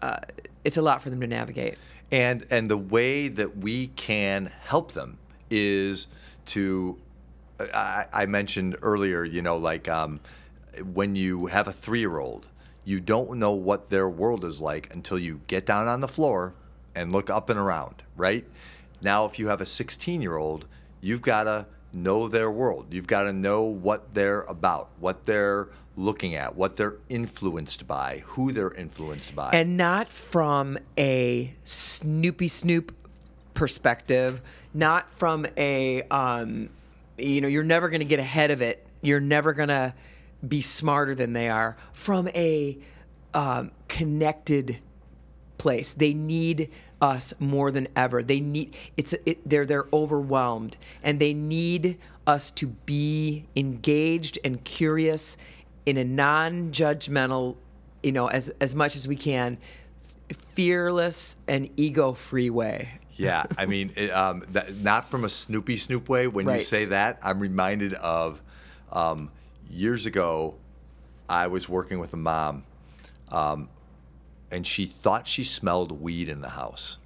uh, 0.00 0.18
it's 0.64 0.78
a 0.78 0.82
lot 0.82 1.02
for 1.02 1.10
them 1.10 1.20
to 1.20 1.26
navigate. 1.26 1.78
And 2.10 2.46
and 2.50 2.68
the 2.70 2.76
way 2.76 3.28
that 3.28 3.56
we 3.58 3.88
can 3.88 4.50
help 4.64 4.92
them 4.92 5.18
is 5.50 6.08
to 6.46 6.98
I, 7.60 8.06
I 8.12 8.26
mentioned 8.26 8.76
earlier, 8.82 9.24
you 9.24 9.40
know, 9.42 9.56
like 9.56 9.88
um, 9.88 10.20
when 10.92 11.14
you 11.14 11.46
have 11.46 11.68
a 11.68 11.72
three 11.72 12.00
year 12.00 12.18
old, 12.18 12.46
you 12.84 13.00
don't 13.00 13.38
know 13.38 13.52
what 13.52 13.90
their 13.90 14.08
world 14.08 14.44
is 14.44 14.60
like 14.60 14.92
until 14.94 15.18
you 15.18 15.40
get 15.46 15.66
down 15.66 15.88
on 15.88 16.00
the 16.00 16.08
floor 16.08 16.54
and 16.94 17.12
look 17.12 17.30
up 17.30 17.48
and 17.48 17.58
around, 17.58 18.02
right? 18.16 18.44
Now, 19.00 19.24
if 19.26 19.38
you 19.38 19.48
have 19.48 19.60
a 19.60 19.66
16 19.66 20.20
year 20.22 20.36
old, 20.36 20.66
you've 21.00 21.22
got 21.22 21.44
to 21.44 21.66
know 21.92 22.28
their 22.28 22.50
world. 22.50 22.86
You've 22.90 23.06
got 23.06 23.24
to 23.24 23.32
know 23.32 23.62
what 23.62 24.14
they're 24.14 24.42
about, 24.42 24.90
what 24.98 25.26
they're 25.26 25.68
looking 25.96 26.34
at, 26.34 26.56
what 26.56 26.76
they're 26.76 26.96
influenced 27.08 27.86
by, 27.86 28.22
who 28.26 28.52
they're 28.52 28.72
influenced 28.72 29.34
by. 29.34 29.50
and 29.52 29.76
not 29.76 30.08
from 30.08 30.78
a 30.96 31.54
Snoopy 31.64 32.48
Snoop 32.48 32.94
perspective, 33.54 34.40
not 34.72 35.10
from 35.10 35.46
a 35.56 36.02
um, 36.04 36.70
you 37.18 37.40
know 37.40 37.48
you're 37.48 37.62
never 37.62 37.90
going 37.90 38.00
to 38.00 38.06
get 38.06 38.18
ahead 38.18 38.50
of 38.50 38.62
it. 38.62 38.86
You're 39.02 39.20
never 39.20 39.52
going 39.52 39.68
to 39.68 39.94
be 40.46 40.60
smarter 40.60 41.14
than 41.14 41.32
they 41.32 41.48
are. 41.48 41.76
From 41.92 42.28
a 42.28 42.78
um, 43.34 43.70
connected 43.88 44.78
place, 45.58 45.94
they 45.94 46.12
need 46.12 46.70
us 47.00 47.34
more 47.38 47.70
than 47.70 47.88
ever. 47.96 48.22
They 48.22 48.40
need 48.40 48.76
it's 48.96 49.14
it, 49.26 49.48
they're 49.48 49.66
they're 49.66 49.86
overwhelmed 49.92 50.76
and 51.02 51.20
they 51.20 51.34
need 51.34 51.98
us 52.26 52.50
to 52.52 52.68
be 52.68 53.44
engaged 53.56 54.38
and 54.44 54.62
curious 54.64 55.36
in 55.84 55.96
a 55.96 56.04
non-judgmental, 56.04 57.56
you 58.02 58.12
know, 58.12 58.28
as 58.28 58.50
as 58.60 58.74
much 58.74 58.94
as 58.94 59.08
we 59.08 59.16
can, 59.16 59.58
fearless 60.32 61.36
and 61.48 61.68
ego-free 61.76 62.50
way. 62.50 63.00
Yeah, 63.14 63.44
I 63.58 63.66
mean, 63.66 63.92
it, 63.96 64.10
um, 64.10 64.44
that, 64.50 64.76
not 64.76 65.10
from 65.10 65.24
a 65.24 65.28
Snoopy 65.28 65.76
Snoop 65.76 66.08
way. 66.08 66.26
When 66.28 66.48
you 66.48 66.60
say 66.60 66.86
that, 66.86 67.18
I'm 67.22 67.40
reminded 67.40 67.94
of 67.94 68.40
um, 68.90 69.30
years 69.72 70.06
ago. 70.06 70.54
I 71.28 71.46
was 71.46 71.68
working 71.68 71.98
with 71.98 72.12
a 72.12 72.16
mom, 72.16 72.64
um, 73.30 73.68
and 74.50 74.66
she 74.66 74.86
thought 74.86 75.26
she 75.26 75.44
smelled 75.44 75.92
weed 75.92 76.28
in 76.28 76.40
the 76.40 76.50
house, 76.50 76.98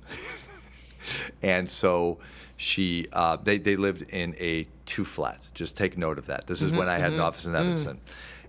and 1.42 1.70
so 1.70 2.18
she 2.56 3.06
uh, 3.12 3.36
they 3.36 3.58
they 3.58 3.76
lived 3.76 4.02
in 4.10 4.34
a 4.38 4.66
two 4.84 5.04
flat. 5.04 5.46
Just 5.54 5.76
take 5.76 5.96
note 5.96 6.18
of 6.18 6.26
that. 6.26 6.46
This 6.46 6.62
is 6.62 6.72
when 6.72 6.88
I 6.88 6.98
had 6.98 7.12
an 7.12 7.20
office 7.20 7.46
in 7.46 7.54
Evanston, 7.54 8.00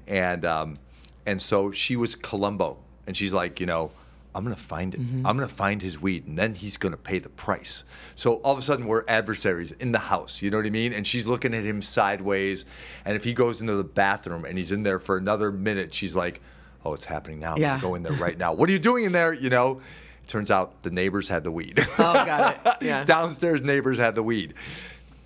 and 0.07 0.45
um, 0.45 0.77
and 1.25 1.41
so 1.41 1.71
she 1.71 1.95
was 1.95 2.15
Columbo, 2.15 2.77
and 3.05 3.15
she's 3.15 3.33
like, 3.33 3.59
you 3.59 3.65
know. 3.65 3.91
I'm 4.37 4.43
gonna 4.43 4.55
find 4.55 4.93
it. 4.93 5.01
Mm-hmm. 5.01 5.25
I'm 5.25 5.35
gonna 5.35 5.47
find 5.47 5.81
his 5.81 5.99
weed, 5.99 6.27
and 6.27 6.37
then 6.37 6.53
he's 6.53 6.77
gonna 6.77 6.95
pay 6.95 7.17
the 7.17 7.29
price. 7.29 7.83
So 8.13 8.35
all 8.35 8.53
of 8.53 8.59
a 8.59 8.61
sudden, 8.61 8.85
we're 8.85 9.03
adversaries 9.07 9.71
in 9.73 9.91
the 9.91 9.99
house. 9.99 10.43
You 10.43 10.51
know 10.51 10.57
what 10.57 10.67
I 10.67 10.69
mean? 10.69 10.93
And 10.93 11.07
she's 11.07 11.25
looking 11.25 11.55
at 11.55 11.63
him 11.63 11.81
sideways. 11.81 12.63
And 13.03 13.15
if 13.15 13.23
he 13.23 13.33
goes 13.33 13.61
into 13.61 13.73
the 13.75 13.83
bathroom 13.83 14.45
and 14.45 14.57
he's 14.57 14.71
in 14.71 14.83
there 14.83 14.99
for 14.99 15.17
another 15.17 15.51
minute, 15.51 15.91
she's 15.93 16.15
like, 16.15 16.39
"Oh, 16.85 16.93
it's 16.93 17.05
happening 17.05 17.39
now. 17.39 17.55
Yeah. 17.57 17.79
go 17.81 17.95
in 17.95 18.03
there 18.03 18.13
right 18.13 18.37
now. 18.45 18.53
What 18.53 18.69
are 18.69 18.73
you 18.73 18.79
doing 18.79 19.05
in 19.05 19.11
there? 19.11 19.33
You 19.33 19.49
know?" 19.49 19.81
Turns 20.27 20.51
out 20.51 20.83
the 20.83 20.91
neighbors 20.91 21.27
had 21.29 21.43
the 21.43 21.51
weed. 21.51 21.79
Oh, 21.97 22.13
got 22.13 22.55
it. 22.65 22.73
Yeah. 22.85 23.03
Downstairs 23.05 23.61
neighbors 23.63 23.97
had 23.97 24.13
the 24.13 24.21
weed. 24.23 24.53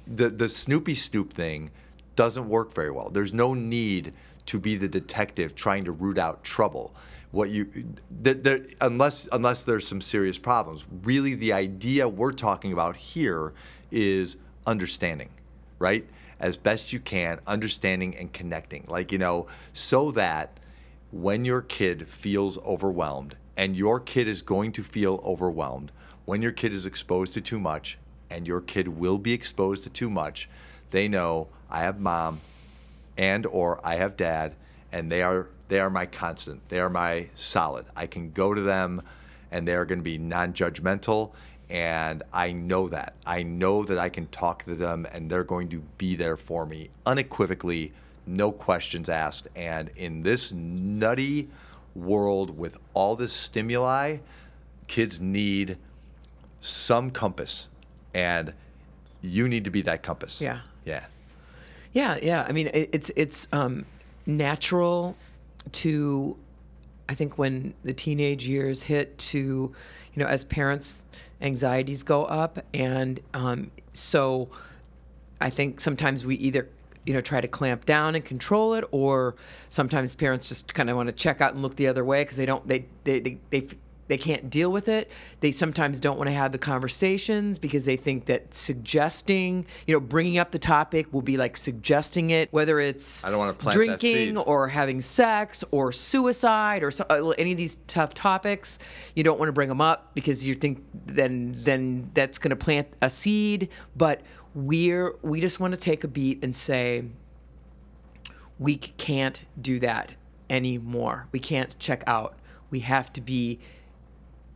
The 0.08 0.30
the 0.30 0.48
Snoopy 0.48 0.96
Snoop 0.96 1.34
thing 1.34 1.72
doesn't 2.16 2.48
work 2.48 2.74
very 2.74 2.92
well. 2.92 3.10
There's 3.10 3.34
no 3.34 3.54
need 3.54 4.14
to 4.46 4.60
be 4.60 4.76
the 4.76 4.88
detective 4.88 5.56
trying 5.56 5.84
to 5.86 5.92
root 5.92 6.18
out 6.18 6.44
trouble. 6.44 6.94
What 7.32 7.50
you 7.50 7.66
the, 8.22 8.34
the, 8.34 8.74
unless 8.82 9.28
unless 9.32 9.64
there's 9.64 9.88
some 9.88 10.02
serious 10.02 10.38
problems. 10.38 10.86
Really, 11.04 11.36
the 11.36 11.54
idea 11.54 12.08
we're 12.08 12.34
talking 12.34 12.74
about 12.74 12.96
here 12.98 13.54
is 13.90 14.38
understanding, 14.66 15.30
right? 15.80 16.06
As 16.40 16.58
best 16.58 16.92
you 16.92 17.00
can, 17.00 17.40
understanding 17.48 18.16
and 18.18 18.34
connecting. 18.34 18.86
Like 18.88 19.12
you 19.12 19.18
know, 19.18 19.48
so 19.72 20.12
that 20.12 20.60
when 21.12 21.46
your 21.46 21.62
kid 21.62 22.10
feels 22.10 22.58
overwhelmed, 22.60 23.36
and 23.56 23.76
your 23.76 24.00
kid 24.00 24.28
is 24.28 24.42
going 24.42 24.72
to 24.74 24.84
feel 24.84 25.22
overwhelmed 25.24 25.92
when 26.26 26.42
your 26.42 26.52
kid 26.52 26.74
is 26.74 26.86
exposed 26.86 27.34
to 27.34 27.42
too 27.42 27.60
much, 27.60 27.98
and 28.30 28.48
your 28.48 28.62
kid 28.62 28.88
will 28.88 29.18
be 29.18 29.34
exposed 29.34 29.84
to 29.84 29.90
too 29.90 30.10
much, 30.10 30.50
they 30.92 31.08
know 31.08 31.48
I 31.70 31.82
have 31.82 32.00
mom 32.00 32.42
and 33.18 33.46
or 33.46 33.86
I 33.86 33.96
have 33.96 34.16
dad, 34.18 34.56
and 34.92 35.12
they 35.12 35.22
are 35.22 35.50
they 35.72 35.80
are 35.80 35.90
my 35.90 36.06
constant. 36.06 36.68
They 36.68 36.82
are 36.82 36.90
my 36.90 37.30
solid. 37.34 37.86
I 37.96 38.06
can 38.06 38.32
go 38.32 38.54
to 38.54 38.60
them, 38.60 39.02
and 39.52 39.66
they 39.66 39.74
are 39.74 39.86
going 39.86 40.00
to 40.00 40.04
be 40.04 40.18
non-judgmental. 40.18 41.32
And 41.70 42.24
I 42.34 42.52
know 42.52 42.90
that. 42.90 43.14
I 43.26 43.44
know 43.44 43.86
that 43.86 43.98
I 43.98 44.10
can 44.10 44.28
talk 44.28 44.66
to 44.66 44.76
them, 44.76 45.08
and 45.14 45.32
they're 45.32 45.46
going 45.46 45.70
to 45.70 45.80
be 45.98 46.18
there 46.18 46.36
for 46.36 46.66
me 46.66 46.90
unequivocally, 47.06 47.94
no 48.28 48.52
questions 48.52 49.08
asked. 49.08 49.48
And 49.56 49.92
in 49.96 50.24
this 50.24 50.52
nutty 50.52 51.48
world 51.96 52.58
with 52.58 52.78
all 52.94 53.16
this 53.16 53.32
stimuli, 53.32 54.18
kids 54.88 55.22
need 55.22 55.78
some 56.60 57.12
compass, 57.12 57.70
and 58.14 58.54
you 59.22 59.48
need 59.48 59.64
to 59.64 59.72
be 59.72 59.82
that 59.84 60.04
compass. 60.04 60.42
Yeah. 60.42 60.60
Yeah. 60.84 61.06
Yeah, 61.94 62.20
yeah. 62.22 62.46
I 62.46 62.52
mean, 62.52 62.70
it's 62.74 63.10
it's 63.16 63.48
um, 63.54 63.86
natural 64.26 65.16
to, 65.74 66.38
I 67.10 67.16
think, 67.16 67.38
when 67.38 67.74
the 67.84 67.94
teenage 67.94 68.48
years 68.48 68.84
hit, 68.84 69.18
to, 69.18 69.40
you 69.40 70.24
know, 70.24 70.26
as 70.26 70.44
parents, 70.44 71.06
anxieties 71.42 72.04
go 72.04 72.26
up, 72.26 72.60
and 72.74 73.20
um, 73.34 73.72
so, 73.94 74.50
I 75.40 75.50
think 75.50 75.80
sometimes 75.80 76.24
we 76.24 76.36
either 76.36 76.70
you 77.06 77.14
know 77.14 77.22
try 77.22 77.42
to 77.42 77.48
clamp 77.48 77.86
down 77.86 78.14
and 78.14 78.24
control 78.24 78.76
it 78.76 78.84
or 78.92 79.36
sometimes 79.70 80.14
parents 80.14 80.48
just 80.48 80.72
kind 80.74 80.90
of 80.90 80.96
want 80.96 81.08
to 81.08 81.14
check 81.14 81.42
out 81.42 81.54
and 81.54 81.62
look 81.64 81.76
the 81.76 81.88
other 81.88 82.06
way 82.06 82.24
because 82.24 82.38
they 82.38 82.46
don't 82.46 82.68
they 82.68 82.86
they 83.04 83.20
they, 83.20 83.38
they 83.50 83.68
they 84.12 84.18
can't 84.18 84.50
deal 84.50 84.70
with 84.70 84.90
it. 84.90 85.10
They 85.40 85.54
sometimes 85.54 86.02
don't 86.02 86.18
want 86.18 86.28
to 86.28 86.34
have 86.34 86.52
the 86.52 86.58
conversations 86.58 87.58
because 87.58 87.86
they 87.86 87.96
think 87.96 88.26
that 88.26 88.54
suggesting, 88.54 89.66
you 89.88 89.96
know, 89.96 90.02
bringing 90.02 90.38
up 90.38 90.52
the 90.52 90.60
topic 90.60 91.14
will 91.14 91.22
be 91.22 91.38
like 91.38 91.56
suggesting 91.56 92.32
it, 92.32 92.52
whether 92.52 92.82
it's 92.82 93.24
I 93.24 93.32
don't 93.32 93.58
plant 93.58 93.74
that 93.78 94.00
drinking 94.02 94.38
or 94.38 94.68
having 94.68 95.00
sex 95.00 95.64
or 95.72 95.94
suicide 95.94 96.84
or 96.84 96.92
so, 96.92 97.06
uh, 97.10 97.30
any 97.38 97.54
of 97.54 97.58
these 97.58 97.78
tough 97.88 98.14
topics. 98.14 98.80
You 99.16 99.24
don't 99.24 99.40
want 99.40 99.48
to 99.48 99.54
bring 99.54 99.70
them 99.70 99.80
up 99.80 100.14
because 100.14 100.46
you 100.46 100.56
think 100.56 100.84
then 101.06 101.54
then 101.56 102.12
that's 102.14 102.38
going 102.38 102.50
to 102.50 102.58
plant 102.58 102.90
a 103.02 103.10
seed. 103.10 103.70
But 103.96 104.24
we're 104.54 105.16
we 105.22 105.40
just 105.40 105.62
want 105.62 105.74
to 105.74 105.80
take 105.80 106.04
a 106.04 106.10
beat 106.10 106.44
and 106.44 106.54
say 106.54 107.06
we 108.60 108.76
can't 108.76 109.46
do 109.62 109.80
that 109.80 110.16
anymore. 110.50 111.30
We 111.32 111.40
can't 111.40 111.80
check 111.80 112.04
out. 112.08 112.36
We 112.72 112.82
have 112.82 113.14
to 113.14 113.22
be 113.22 113.60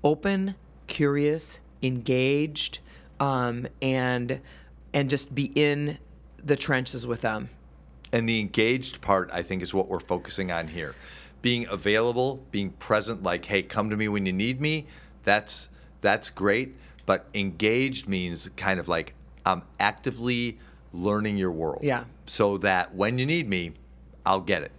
open, 0.06 0.56
curious, 0.88 1.60
engaged, 1.82 2.80
um, 3.20 3.68
and 3.82 4.40
and 4.94 5.10
just 5.10 5.36
be 5.36 5.52
in 5.56 5.98
the 6.42 6.56
trenches 6.56 7.06
with 7.06 7.20
them. 7.20 7.50
And 8.14 8.30
the 8.30 8.40
engaged 8.40 9.02
part, 9.02 9.30
I 9.34 9.44
think, 9.44 9.62
is 9.62 9.74
what 9.74 9.90
we're 9.90 10.00
focusing 10.00 10.52
on 10.52 10.70
here. 10.70 10.96
Being 11.42 11.68
available, 11.68 12.46
being 12.52 12.70
present, 12.72 13.24
like, 13.24 13.46
hey, 13.46 13.62
come 13.64 13.90
to 13.90 13.98
me 13.98 14.08
when 14.08 14.26
you 14.26 14.32
need 14.32 14.62
me. 14.62 14.86
That's 15.26 15.70
that's 16.02 16.30
great. 16.30 16.76
But 17.06 17.28
engaged 17.34 18.08
means 18.08 18.50
kind 18.56 18.80
of 18.80 18.88
like 18.88 19.14
I'm 19.46 19.64
actively 19.80 20.60
learning 20.94 21.38
your 21.38 21.52
world. 21.52 21.84
Yeah. 21.84 22.06
So 22.26 22.58
that 22.60 22.96
when 22.96 23.18
you 23.18 23.26
need 23.26 23.50
me, 23.50 23.74
I'll 24.26 24.40
get 24.40 24.62
it. 24.64 24.72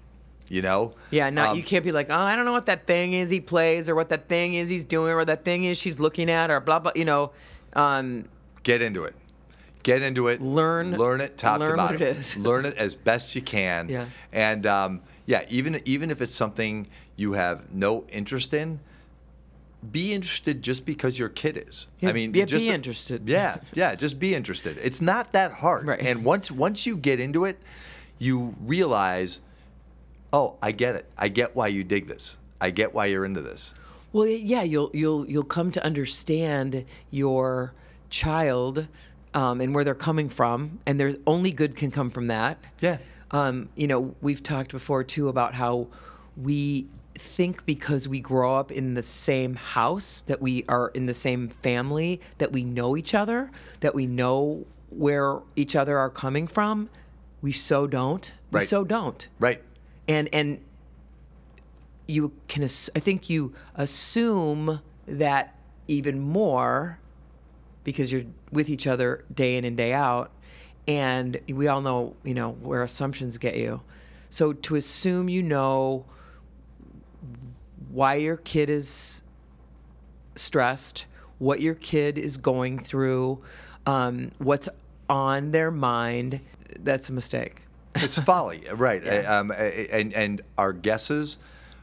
You 0.48 0.62
know? 0.62 0.94
Yeah, 1.10 1.28
not 1.30 1.50
Um, 1.50 1.56
you 1.56 1.62
can't 1.64 1.84
be 1.84 1.90
like, 1.92 2.08
oh, 2.10 2.14
I 2.18 2.36
don't 2.36 2.44
know 2.44 2.52
what 2.52 2.66
that 2.66 2.86
thing 2.86 3.14
is 3.14 3.30
he 3.30 3.40
plays, 3.40 3.88
or 3.88 3.94
what 3.94 4.08
that 4.10 4.28
thing 4.28 4.54
is 4.54 4.68
he's 4.68 4.84
doing, 4.84 5.12
or 5.12 5.24
that 5.24 5.44
thing 5.44 5.64
is 5.64 5.76
she's 5.76 5.98
looking 5.98 6.30
at, 6.30 6.50
or 6.50 6.60
blah 6.60 6.78
blah. 6.78 6.92
You 6.94 7.04
know, 7.04 7.32
um, 7.74 8.28
Get 8.62 8.80
into 8.82 9.04
it. 9.04 9.14
Get 9.82 10.02
into 10.02 10.26
it. 10.28 10.40
Learn- 10.42 10.96
Learn 10.96 11.20
it 11.20 11.38
top 11.38 11.60
learn 11.60 11.72
to 11.72 11.76
what 11.76 11.92
bottom. 11.92 12.02
it 12.02 12.16
is. 12.16 12.36
learn 12.48 12.64
it 12.64 12.76
as 12.76 12.94
best 12.96 13.34
you 13.36 13.42
can. 13.42 13.88
Yeah. 13.88 14.06
And 14.32 14.66
um, 14.66 15.02
yeah, 15.26 15.44
even 15.48 15.80
even 15.84 16.10
if 16.10 16.20
it's 16.22 16.34
something 16.34 16.88
you 17.16 17.32
have 17.32 17.72
no 17.72 18.04
interest 18.08 18.52
in, 18.54 18.80
be 19.92 20.12
interested 20.12 20.62
just 20.62 20.84
because 20.84 21.18
your 21.18 21.28
kid 21.28 21.64
is. 21.68 21.86
Yeah, 22.00 22.08
I 22.10 22.12
mean, 22.12 22.34
yeah, 22.34 22.44
just 22.44 22.62
be 22.62 22.68
interested. 22.70 23.28
Yeah, 23.28 23.58
yeah, 23.74 23.94
just 23.94 24.18
be 24.18 24.34
interested. 24.34 24.78
It's 24.82 25.00
not 25.00 25.32
that 25.32 25.52
hard. 25.52 25.86
Right. 25.86 26.00
And 26.00 26.24
once 26.24 26.50
once 26.50 26.86
you 26.86 26.96
get 26.96 27.20
into 27.20 27.44
it, 27.44 27.60
you 28.18 28.56
realize, 28.60 29.40
oh, 30.32 30.56
I 30.62 30.72
get 30.72 30.96
it. 30.96 31.06
I 31.16 31.28
get 31.28 31.54
why 31.56 31.68
you 31.68 31.84
dig 31.84 32.06
this. 32.06 32.36
I 32.60 32.70
get 32.70 32.94
why 32.94 33.06
you're 33.06 33.24
into 33.24 33.40
this. 33.40 33.74
Well, 34.12 34.26
yeah, 34.26 34.62
you'll 34.62 34.90
you'll 34.94 35.28
you'll 35.28 35.44
come 35.44 35.70
to 35.72 35.84
understand 35.84 36.84
your 37.10 37.74
child 38.08 38.88
um, 39.34 39.60
and 39.60 39.74
where 39.74 39.84
they're 39.84 39.94
coming 39.94 40.28
from, 40.28 40.80
and 40.86 40.98
there's 40.98 41.16
only 41.26 41.50
good 41.50 41.76
can 41.76 41.90
come 41.90 42.10
from 42.10 42.28
that. 42.28 42.58
Yeah. 42.80 42.98
Um, 43.30 43.68
you 43.74 43.86
know, 43.86 44.14
we've 44.22 44.42
talked 44.42 44.70
before 44.70 45.04
too 45.04 45.28
about 45.28 45.54
how 45.54 45.88
we 46.36 46.86
think 47.14 47.66
because 47.66 48.06
we 48.08 48.20
grow 48.20 48.56
up 48.56 48.70
in 48.70 48.94
the 48.94 49.02
same 49.02 49.54
house, 49.54 50.22
that 50.22 50.40
we 50.40 50.64
are 50.68 50.88
in 50.94 51.06
the 51.06 51.14
same 51.14 51.48
family, 51.48 52.20
that 52.38 52.52
we 52.52 52.64
know 52.64 52.96
each 52.96 53.14
other, 53.14 53.50
that 53.80 53.94
we 53.94 54.06
know 54.06 54.64
where 54.90 55.40
each 55.56 55.74
other 55.76 55.98
are 55.98 56.10
coming 56.10 56.46
from. 56.46 56.88
We 57.42 57.52
so 57.52 57.86
don't. 57.86 58.32
We 58.50 58.60
Right. 58.60 58.68
so 58.68 58.84
don't 58.84 59.28
Right. 59.38 59.62
And 60.08 60.28
and 60.32 60.60
you 62.06 62.32
can 62.48 62.62
i 62.62 63.00
think 63.00 63.28
you 63.28 63.52
assume 63.74 64.80
that 65.06 65.56
even 65.88 66.20
more 66.20 66.98
because 67.84 68.10
you're 68.10 68.24
with 68.50 68.68
each 68.68 68.86
other 68.86 69.24
day 69.32 69.56
in 69.56 69.64
and 69.64 69.76
day 69.76 69.92
out. 69.92 70.32
And 70.88 71.38
we 71.48 71.68
all 71.68 71.80
know, 71.80 72.16
you 72.24 72.34
know, 72.34 72.52
where 72.60 72.82
assumptions 72.82 73.38
get 73.38 73.56
you. 73.56 73.80
So 74.28 74.52
to 74.52 74.74
assume 74.76 75.28
you 75.28 75.42
know 75.42 76.04
why 77.90 78.16
your 78.16 78.38
kid 78.38 78.70
is 78.70 79.22
stressed, 80.34 81.06
what 81.38 81.60
your 81.60 81.74
kid 81.74 82.18
is 82.18 82.36
going 82.36 82.78
through, 82.78 83.42
um, 83.86 84.32
what's 84.38 84.68
on 85.08 85.52
their 85.52 85.70
mind, 85.70 86.40
that's 86.80 87.08
a 87.08 87.12
mistake. 87.12 87.62
It's 88.02 88.18
folly, 88.18 88.64
right? 88.74 89.04
Yeah. 89.04 89.38
Um, 89.38 89.50
and 89.50 90.12
and 90.14 90.42
our 90.58 90.72
guesses, 90.72 91.38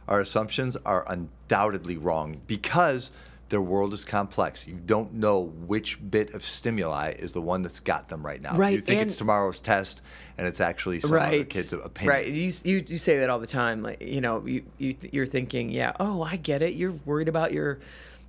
our 0.08 0.20
assumptions 0.20 0.76
are 0.86 1.06
undoubtedly 1.08 1.98
wrong 1.98 2.42
because 2.48 3.12
their 3.50 3.62
world 3.62 3.94
is 3.94 4.04
complex. 4.04 4.66
You 4.66 4.74
don't 4.74 5.14
know 5.14 5.42
which 5.42 6.00
bit 6.10 6.34
of 6.34 6.44
stimuli 6.44 7.12
is 7.12 7.34
the 7.34 7.42
one 7.42 7.62
that's 7.62 7.80
got 7.80 8.10
them 8.10 8.26
right 8.26 8.42
now. 8.42 8.56
Right. 8.56 8.74
You 8.74 8.82
think 8.82 9.02
and 9.02 9.10
it's 9.10 9.16
tomorrow's 9.16 9.60
test, 9.60 10.02
and 10.40 10.48
it's 10.48 10.60
actually 10.60 11.00
some 11.02 11.12
right, 11.12 11.36
other 11.36 11.44
kid's 11.44 11.72
opinion. 11.72 12.10
Right. 12.10 12.28
You, 12.28 12.52
you 12.64 12.84
you 12.88 12.98
say 12.98 13.20
that 13.20 13.30
all 13.30 13.40
the 13.40 13.46
time. 13.46 13.84
Like 13.84 14.02
you 14.02 14.22
know, 14.22 14.44
you 14.46 14.66
you 14.80 14.96
you're 15.12 15.28
thinking, 15.28 15.70
yeah, 15.70 15.94
oh, 16.00 16.24
I 16.24 16.38
get 16.38 16.64
it. 16.64 16.74
You're 16.74 16.94
worried 17.06 17.28
about 17.28 17.54
your 17.54 17.80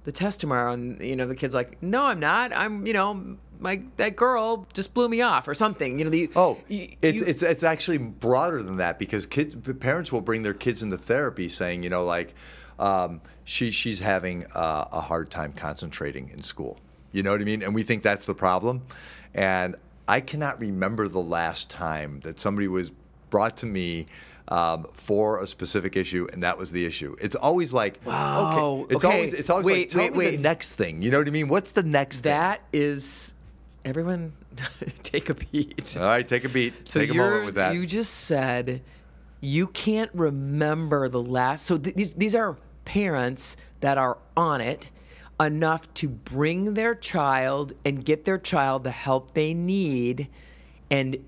the 0.05 0.12
test 0.12 0.41
tomorrow, 0.41 0.73
and 0.73 1.00
you 1.00 1.17
know, 1.17 1.26
the 1.26 1.35
kid's 1.35 1.55
like, 1.55 1.83
no, 1.83 2.05
I'm 2.05 2.21
not. 2.21 2.53
I'm 2.53 2.87
you 2.87 2.93
know 2.93 3.38
my 3.64 3.83
that 3.97 4.14
girl 4.14 4.66
just 4.73 4.94
blew 4.94 5.09
me 5.09 5.23
off 5.23 5.49
or 5.49 5.54
something. 5.54 5.99
You 5.99 6.04
know, 6.04 6.11
the 6.11 6.30
oh, 6.37 6.59
you, 6.68 6.90
it's 7.02 7.18
you, 7.18 7.26
it's 7.26 7.42
it's 7.42 7.64
actually 7.64 7.99
broader 7.99 8.62
than 8.62 8.76
that 8.76 9.00
because 9.00 9.26
kids 9.26 9.56
parents 9.80 10.12
will 10.12 10.21
bring 10.21 10.42
their 10.44 10.54
kids 10.54 10.85
into 10.85 10.97
therapy 10.97 11.49
saying, 11.49 11.83
you 11.83 11.90
know, 11.90 12.04
like 12.04 12.35
um, 12.78 13.21
she 13.42 13.73
she's 13.73 13.99
having 13.99 14.47
uh, 14.54 14.88
a 14.92 15.00
hard 15.00 15.30
time 15.30 15.52
concentrating 15.52 16.28
in 16.28 16.42
school. 16.42 16.78
You 17.11 17.23
know 17.25 17.33
what 17.33 17.40
I 17.40 17.44
mean? 17.44 17.62
And 17.62 17.75
we 17.75 17.83
think 17.83 18.02
that's 18.02 18.26
the 18.26 18.35
problem. 18.35 18.83
And 19.35 19.76
I 20.06 20.21
cannot 20.21 20.61
remember 20.61 21.09
the 21.09 21.21
last 21.21 21.71
time 21.71 22.21
that 22.21 22.38
somebody 22.38 22.68
was 22.68 22.92
brought 23.30 23.56
to 23.59 23.66
me 23.66 24.06
um, 24.49 24.87
for 24.92 25.42
a 25.42 25.47
specific 25.47 25.97
issue, 25.97 26.28
and 26.33 26.42
that 26.42 26.59
was 26.59 26.71
the 26.71 26.85
issue. 26.85 27.16
It's 27.21 27.35
always 27.35 27.73
like, 27.73 27.99
wow, 28.04 28.83
okay, 28.83 28.94
it's 28.94 29.04
okay. 29.04 29.14
always 29.14 29.33
it's 29.33 29.50
always 29.50 29.66
wait, 29.66 29.80
like, 29.80 29.88
tell 29.88 30.00
wait, 30.02 30.12
me 30.12 30.18
wait. 30.18 30.37
the 30.37 30.42
next 30.42 30.75
thing. 30.75 31.02
You 31.02 31.11
know 31.11 31.18
what 31.18 31.28
I 31.28 31.30
mean? 31.30 31.49
What's 31.49 31.73
the 31.73 31.83
next 31.83 32.21
that 32.21 32.61
thing? 32.73 32.80
That 32.83 32.87
is 32.87 33.34
everyone 33.85 34.33
take 35.03 35.29
a 35.31 35.35
beat. 35.35 35.97
All 35.97 36.05
right, 36.05 36.26
take 36.26 36.45
a 36.45 36.49
beat. 36.49 36.88
So 36.88 37.00
take 37.00 37.11
a 37.11 37.14
moment 37.14 37.47
with 37.47 37.55
that. 37.57 37.75
You 37.75 37.87
just 37.87 38.12
said 38.12 38.83
you 39.41 39.67
can't 39.67 40.11
remember 40.14 41.09
the 41.09 41.23
last. 41.23 41.67
So 41.67 41.76
th- 41.76 41.95
these 41.95 42.14
these 42.14 42.35
are 42.35 42.57
parents 42.85 43.57
that 43.81 43.99
are 43.99 44.19
on 44.37 44.61
it 44.61 44.91
enough 45.41 45.93
to 45.95 46.09
bring 46.09 46.75
their 46.75 46.95
child 46.95 47.73
and 47.85 48.05
get 48.05 48.25
their 48.25 48.38
child 48.38 48.85
the 48.85 48.91
help 48.91 49.35
they 49.35 49.53
need 49.53 50.29
and 50.91 51.25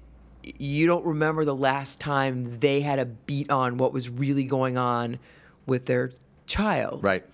you 0.58 0.86
don't 0.86 1.04
remember 1.04 1.44
the 1.44 1.54
last 1.54 1.98
time 1.98 2.58
they 2.60 2.80
had 2.80 2.98
a 2.98 3.04
beat 3.04 3.50
on 3.50 3.78
what 3.78 3.92
was 3.92 4.08
really 4.08 4.44
going 4.44 4.76
on 4.76 5.18
with 5.66 5.86
their 5.86 6.12
child. 6.46 7.02
Right. 7.02 7.25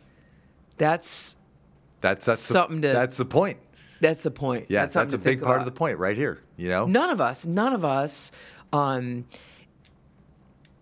That's 0.78 1.36
that's 2.00 2.24
that's 2.24 2.40
something 2.40 2.80
the, 2.80 2.88
to 2.88 2.94
that's 2.94 3.16
the 3.16 3.24
point. 3.24 3.58
That's 4.02 4.24
the 4.24 4.32
point. 4.32 4.66
Yeah, 4.68 4.82
that's, 4.82 4.94
that's 4.94 5.14
a 5.14 5.18
big 5.18 5.40
part 5.40 5.60
of 5.60 5.64
the 5.64 5.70
point 5.70 5.96
right 5.98 6.16
here. 6.16 6.42
You 6.56 6.68
know, 6.68 6.86
none 6.86 7.08
of 7.08 7.20
us, 7.20 7.46
none 7.46 7.72
of 7.72 7.84
us, 7.84 8.32
um, 8.72 9.26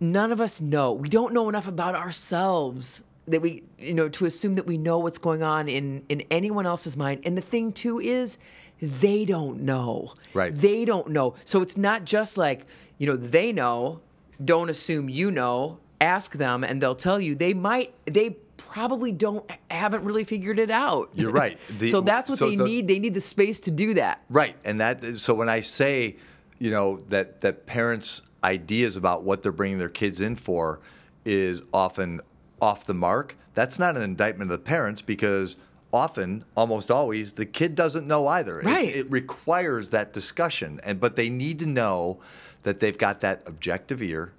none 0.01 0.33
of 0.33 0.41
us 0.41 0.63
know. 0.63 0.95
We 0.95 1.11
don't 1.11 1.35
know 1.35 1.51
enough 1.51 1.69
about 1.69 1.95
ourselves 1.95 3.05
that 3.29 3.43
we, 3.43 3.63
you 3.79 3.93
know, 3.93 4.09
to 4.09 4.25
assume 4.25 4.55
that 4.55 4.67
we 4.67 4.79
know 4.79 4.99
what's 4.99 5.19
going 5.19 5.43
on 5.43 5.69
in 5.69 6.03
in 6.09 6.23
anyone 6.31 6.65
else's 6.65 6.97
mind. 6.97 7.21
And 7.27 7.37
the 7.37 7.43
thing 7.43 7.75
too 7.75 8.01
is, 8.01 8.39
they 8.81 9.27
don't 9.27 9.61
know. 9.61 10.15
Right. 10.33 10.57
They 10.57 10.87
don't 10.87 11.09
know. 11.09 11.35
So 11.45 11.61
it's 11.61 11.77
not 11.77 12.07
just 12.07 12.39
like 12.39 12.65
you 12.97 13.07
know 13.07 13.17
they 13.17 13.53
know. 13.53 14.01
Don't 14.43 14.71
assume 14.71 15.11
you 15.11 15.31
know. 15.31 15.79
Ask 16.01 16.33
them, 16.33 16.65
and 16.65 16.83
they'll 16.83 16.95
tell 16.95 17.21
you. 17.21 17.35
They 17.35 17.53
might. 17.53 17.93
They 18.07 18.37
probably 18.69 19.11
don't 19.13 19.51
haven't 19.71 20.05
really 20.05 20.25
figured 20.25 20.59
it 20.59 20.71
out. 20.71 21.11
You're 21.15 21.31
right. 21.31 21.59
The, 21.79 21.91
so 21.91 22.01
that's 22.01 22.29
what 22.29 22.39
so 22.39 22.51
they 22.51 22.57
the, 22.57 22.65
need. 22.65 22.89
They 22.89 22.99
need 22.99 23.15
the 23.15 23.21
space 23.21 23.61
to 23.61 23.71
do 23.71 23.95
that. 23.95 24.23
Right. 24.29 24.55
And 24.65 24.81
that 24.81 25.19
so 25.19 25.35
when 25.35 25.49
I 25.49 25.61
say, 25.63 26.17
you 26.59 26.71
know, 26.71 26.99
that 27.09 27.41
that 27.41 27.67
parents 27.67 28.23
ideas 28.45 28.97
about 28.97 29.23
what 29.25 29.43
they're 29.43 29.53
bringing 29.53 29.79
their 29.79 29.89
kids 29.89 30.21
in 30.21 30.37
for 30.37 30.81
is 31.25 31.63
often 31.73 32.21
off 32.61 32.87
the 32.87 32.95
mark, 32.95 33.37
that's 33.55 33.79
not 33.79 33.97
an 33.97 34.03
indictment 34.03 34.51
of 34.51 34.59
the 34.59 34.65
parents 34.65 35.01
because 35.01 35.57
often, 35.93 36.45
almost 36.57 36.91
always, 36.91 37.33
the 37.33 37.47
kid 37.47 37.75
doesn't 37.75 38.07
know 38.07 38.27
either. 38.27 38.59
Right. 38.59 38.89
It, 38.89 38.97
it 38.97 39.11
requires 39.11 39.91
that 39.91 40.13
discussion 40.13 40.81
and 40.85 41.01
but 41.01 41.17
they 41.17 41.31
need 41.31 41.59
to 41.61 41.67
know 41.67 42.21
that 42.63 42.81
they've 42.81 42.99
got 42.99 43.21
that 43.23 43.43
objective 43.47 44.03
ear 44.03 44.33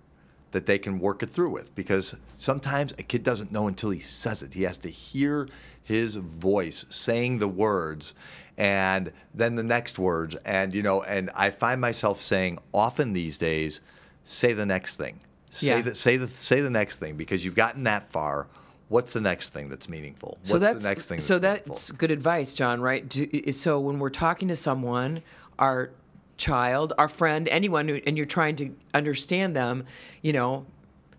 that 0.52 0.66
they 0.66 0.78
can 0.78 1.00
work 1.00 1.24
it 1.24 1.30
through 1.30 1.50
with 1.50 1.74
because 1.76 2.16
sometimes 2.38 2.94
a 2.98 3.04
kid 3.04 3.24
doesn't 3.24 3.52
know 3.52 3.68
until 3.68 3.90
he 3.90 4.00
says 4.00 4.44
it. 4.44 4.54
He 4.54 4.64
has 4.64 4.78
to 4.80 4.90
hear 4.90 5.48
his 5.84 6.16
voice 6.16 6.86
saying 6.90 7.40
the 7.40 7.48
words 7.48 8.14
and 8.58 9.12
then 9.34 9.56
the 9.56 9.64
next 9.64 9.98
words 9.98 10.36
and 10.46 10.74
you 10.74 10.84
know 10.84 11.02
and 11.04 11.30
I 11.36 11.50
find 11.50 11.82
myself 11.82 12.22
saying 12.22 12.60
often 12.74 13.14
these 13.14 13.38
days 13.38 13.82
say 14.26 14.54
the 14.54 14.66
next 14.66 14.98
thing. 14.98 15.20
Say 15.50 15.68
yeah. 15.68 15.82
the 15.82 15.96
say 15.96 16.18
the 16.18 16.28
say 16.28 16.62
the 16.62 16.70
next 16.70 16.98
thing 16.98 17.16
because 17.16 17.44
you've 17.44 17.56
gotten 17.56 17.84
that 17.84 18.12
far. 18.12 18.48
What's 18.90 19.14
the 19.14 19.22
next 19.22 19.50
thing 19.54 19.70
that's 19.70 19.88
meaningful? 19.88 20.38
What's 20.40 20.50
so 20.50 20.60
that's, 20.60 20.84
the 20.84 20.90
next 20.90 21.08
thing? 21.08 21.16
That's 21.18 21.26
so 21.26 21.40
meaningful? 21.40 21.76
that's 21.76 21.92
good 21.92 22.12
advice, 22.12 22.54
John. 22.54 22.82
Right? 22.82 23.08
Do, 23.08 23.52
so 23.54 23.80
when 23.80 24.00
we're 24.00 24.10
talking 24.10 24.50
to 24.50 24.56
someone, 24.58 25.24
our 25.58 25.92
child, 26.42 26.92
our 26.98 27.08
friend, 27.08 27.48
anyone, 27.48 27.88
who, 27.88 28.02
and 28.06 28.18
you're 28.18 28.26
trying 28.26 28.56
to 28.58 28.76
understand 28.94 29.56
them, 29.56 29.86
you 30.24 30.34
know, 30.34 30.66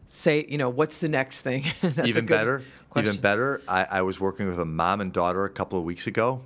say, 0.08 0.44
you 0.48 0.58
know, 0.58 0.68
what's 0.68 0.98
the 0.98 1.08
next 1.08 1.42
thing? 1.42 1.64
even 2.04 2.26
better. 2.26 2.62
Question. 2.90 3.12
Even 3.12 3.20
better. 3.22 3.62
I, 3.68 3.84
I 3.84 4.02
was 4.02 4.20
working 4.20 4.48
with 4.48 4.58
a 4.58 4.64
mom 4.64 5.00
and 5.00 5.12
daughter 5.12 5.44
a 5.44 5.50
couple 5.50 5.78
of 5.78 5.84
weeks 5.84 6.06
ago, 6.08 6.42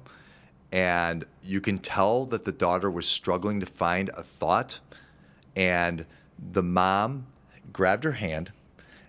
and 0.71 1.25
you 1.43 1.61
can 1.61 1.79
tell 1.79 2.27
that 2.27 2.45
the 2.45 2.53
daughter 2.53 2.91
was 2.91 3.07
struggling 3.07 3.61
to 3.61 3.67
find 3.67 4.11
a 4.11 4.23
thought, 4.23 4.79
and 5.57 6.05
the 6.53 6.62
mom 6.62 7.27
grabbed 7.73 8.05
her 8.05 8.12
hand 8.12 8.53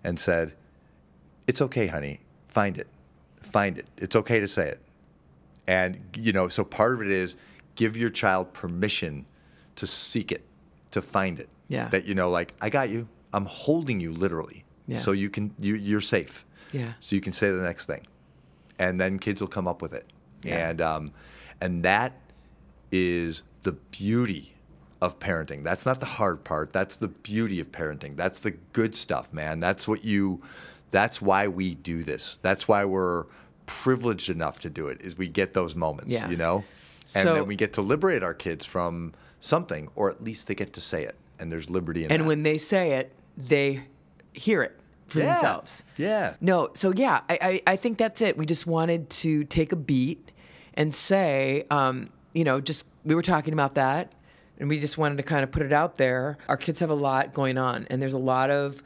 and 0.04 0.18
said, 0.20 0.54
"It's 1.46 1.62
okay, 1.62 1.88
honey. 1.88 2.22
Find 2.48 2.78
it. 2.78 2.88
Find 3.42 3.78
it. 3.78 3.86
It's 3.98 4.16
okay 4.16 4.40
to 4.40 4.48
say 4.48 4.70
it." 4.70 4.82
And 5.68 6.00
you 6.16 6.32
know, 6.32 6.48
so 6.48 6.64
part 6.64 6.94
of 6.94 7.02
it 7.02 7.10
is 7.10 7.36
give 7.76 7.96
your 7.98 8.10
child 8.10 8.54
permission 8.54 9.26
to 9.78 9.88
seek 9.88 10.32
it, 10.32 10.44
to 10.92 11.02
find 11.02 11.40
it. 11.40 11.50
Yeah. 11.70 11.88
That 11.90 12.06
you 12.06 12.16
know, 12.16 12.30
like 12.30 12.54
I 12.62 12.70
got 12.70 12.90
you. 12.90 13.08
I'm 13.34 13.46
holding 13.46 14.00
you 14.00 14.12
literally, 14.12 14.64
yeah. 14.88 15.00
so 15.00 15.12
you 15.12 15.30
can 15.30 15.54
you 15.60 15.76
you're 15.76 16.02
safe. 16.02 16.46
Yeah. 16.72 16.94
So 17.00 17.16
you 17.16 17.22
can 17.22 17.34
say 17.34 17.50
the 17.52 17.62
next 17.62 17.86
thing, 17.86 18.06
and 18.80 19.00
then 19.00 19.20
kids 19.20 19.42
will 19.42 19.48
come 19.48 19.68
up 19.68 19.82
with 19.82 19.94
it. 19.94 20.06
Yeah. 20.44 20.70
And 20.70 20.82
um, 20.82 21.12
and 21.62 21.84
that 21.84 22.14
is 22.92 23.44
the 23.64 23.74
beauty 23.74 24.54
of 25.02 25.20
parenting. 25.20 25.64
That's 25.64 25.86
not 25.86 26.00
the 26.00 26.06
hard 26.06 26.44
part. 26.44 26.72
That's 26.72 26.98
the 26.98 27.10
beauty 27.10 27.60
of 27.60 27.72
parenting. 27.72 28.16
That's 28.16 28.40
the 28.40 28.52
good 28.74 28.96
stuff, 28.96 29.32
man. 29.34 29.60
That's 29.60 29.88
what 29.88 30.04
you. 30.04 30.42
That's 30.92 31.22
why 31.22 31.50
we 31.50 31.76
do 31.76 32.04
this. 32.04 32.40
That's 32.42 32.68
why 32.68 32.86
we're 32.86 33.26
privileged 33.66 34.30
enough 34.30 34.60
to 34.60 34.70
do 34.70 34.88
it. 34.88 35.02
Is 35.02 35.18
we 35.18 35.28
get 35.28 35.54
those 35.54 35.76
moments, 35.76 36.14
yeah. 36.14 36.30
you 36.30 36.38
know, 36.38 36.64
and 37.14 37.24
so, 37.24 37.34
then 37.36 37.46
we 37.46 37.56
get 37.56 37.74
to 37.74 37.82
liberate 37.82 38.24
our 38.24 38.34
kids 38.34 38.66
from 38.66 39.14
something, 39.40 39.90
or 39.96 40.10
at 40.10 40.24
least 40.24 40.48
they 40.48 40.56
get 40.56 40.74
to 40.74 40.82
say 40.82 41.04
it, 41.04 41.16
and 41.40 41.52
there's 41.52 41.70
liberty 41.70 42.06
in 42.06 42.12
and 42.12 42.24
that. 42.24 42.28
when 42.28 42.44
they 42.44 42.58
say 42.58 42.94
it, 42.94 43.14
they 43.38 43.84
hear 44.34 44.64
it 44.64 44.78
for 45.08 45.20
yeah. 45.20 45.34
themselves. 45.34 45.84
Yeah. 45.98 46.36
No, 46.42 46.70
so 46.74 46.92
yeah, 46.94 47.22
I, 47.30 47.40
I, 47.42 47.62
I 47.74 47.76
think 47.76 47.98
that's 47.98 48.22
it. 48.22 48.38
We 48.38 48.46
just 48.46 48.68
wanted 48.68 49.10
to 49.10 49.44
take 49.46 49.72
a 49.72 49.76
beat 49.76 50.32
and 50.74 50.94
say, 50.94 51.66
um, 51.72 52.10
you 52.34 52.44
know, 52.44 52.62
just 52.62 52.88
we 53.04 53.16
were 53.16 53.22
talking 53.22 53.54
about 53.54 53.76
that, 53.76 54.12
and 54.60 54.70
we 54.70 54.80
just 54.80 54.98
wanted 54.98 55.18
to 55.18 55.24
kind 55.24 55.44
of 55.44 55.52
put 55.52 55.64
it 55.64 55.74
out 55.74 55.96
there. 55.96 56.38
Our 56.48 56.58
kids 56.58 56.80
have 56.80 56.90
a 56.90 56.96
lot 56.96 57.34
going 57.34 57.58
on, 57.58 57.88
and 57.90 58.02
there's 58.02 58.14
a 58.14 58.20
lot 58.20 58.50
of 58.50 58.82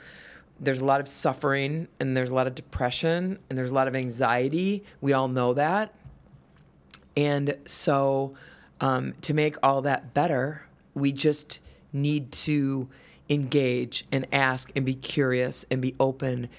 there's 0.60 0.80
a 0.80 0.86
lot 0.86 1.02
of 1.02 1.08
suffering, 1.08 1.88
and 2.00 2.16
there's 2.16 2.30
a 2.30 2.36
lot 2.36 2.48
of 2.48 2.54
depression, 2.56 3.40
and 3.50 3.58
there's 3.58 3.72
a 3.72 3.74
lot 3.74 3.88
of 3.88 3.96
anxiety. 3.96 4.84
We 5.02 5.14
all 5.14 5.28
know 5.28 5.54
that, 5.56 5.96
and 7.18 7.58
so 7.66 8.36
um, 8.82 9.14
to 9.22 9.34
make 9.34 9.56
all 9.64 9.82
that 9.84 10.14
better, 10.14 10.64
we 10.94 11.12
just 11.14 11.62
need 11.94 12.32
to 12.32 12.90
engage 13.30 14.06
and 14.12 14.28
ask 14.34 14.70
and 14.76 14.86
be 14.86 14.96
curious 14.96 15.66
and 15.72 15.82
be 15.82 15.96
open 16.00 16.50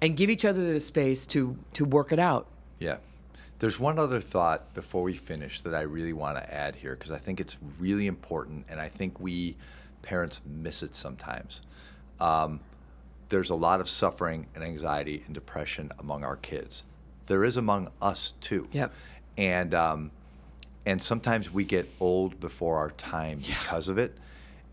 and 0.00 0.16
give 0.16 0.30
each 0.30 0.44
other 0.44 0.72
the 0.72 0.80
space 0.80 1.26
to 1.26 1.56
to 1.74 1.84
work 1.84 2.10
it 2.10 2.18
out. 2.18 2.46
Yeah. 2.80 2.96
There's 3.60 3.80
one 3.80 3.98
other 3.98 4.20
thought 4.20 4.72
before 4.74 5.02
we 5.02 5.14
finish 5.14 5.62
that 5.62 5.74
I 5.74 5.80
really 5.82 6.12
want 6.12 6.38
to 6.38 6.54
add 6.54 6.76
here 6.76 6.94
because 6.94 7.10
I 7.10 7.18
think 7.18 7.40
it's 7.40 7.56
really 7.78 8.06
important 8.06 8.66
and 8.68 8.80
I 8.80 8.88
think 8.88 9.18
we 9.20 9.56
parents 10.02 10.40
miss 10.46 10.82
it 10.82 10.94
sometimes. 10.94 11.60
Um, 12.20 12.60
there's 13.28 13.50
a 13.50 13.56
lot 13.56 13.80
of 13.80 13.88
suffering 13.88 14.46
and 14.54 14.64
anxiety 14.64 15.22
and 15.26 15.34
depression 15.34 15.90
among 15.98 16.24
our 16.24 16.36
kids. 16.36 16.84
there 17.26 17.44
is 17.44 17.56
among 17.56 17.90
us 18.00 18.32
too. 18.40 18.68
Yep. 18.72 18.92
And 19.36 19.74
um, 19.74 20.10
and 20.86 21.02
sometimes 21.02 21.52
we 21.52 21.64
get 21.64 21.88
old 22.00 22.40
before 22.40 22.76
our 22.76 22.90
time 22.92 23.38
because 23.38 23.88
of 23.88 23.98
it. 23.98 24.16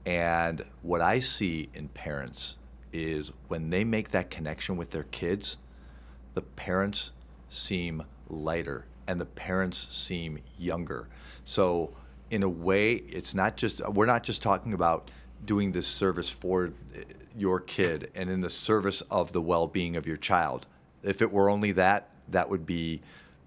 And 0.06 0.64
what 0.82 1.02
I 1.02 1.20
see 1.20 1.70
in 1.74 1.88
parents 1.90 2.58
is 2.94 3.32
when 3.48 3.70
they 3.70 3.84
make 3.84 4.12
that 4.12 4.30
connection 4.30 4.78
with 4.78 4.92
their 4.92 5.04
kids, 5.04 5.58
the 6.34 6.42
parents 6.42 7.12
seem 7.50 8.04
lighter 8.30 8.86
and 9.08 9.20
the 9.20 9.26
parents 9.26 9.88
seem 9.96 10.40
younger. 10.58 11.10
So 11.44 11.94
in 12.30 12.44
a 12.44 12.50
way, 12.50 12.94
it's 12.94 13.34
not 13.34 13.58
just 13.58 13.88
we're 13.90 14.06
not 14.06 14.24
just 14.24 14.42
talking 14.42 14.74
about 14.74 15.12
doing 15.44 15.72
this 15.72 15.88
service 15.88 16.30
for 16.30 16.68
uh, 16.96 17.02
your 17.36 17.60
kid 17.60 18.12
and 18.16 18.30
in 18.30 18.42
the 18.42 18.50
service 18.50 19.02
of 19.12 19.34
the 19.34 19.42
well-being 19.42 19.96
of 19.96 20.08
your 20.08 20.18
child. 20.18 20.66
If 21.04 21.22
it 21.22 21.32
were 21.32 21.50
only 21.50 21.72
that, 21.74 22.10
that 22.30 22.50
would 22.50 22.66
be 22.66 23.02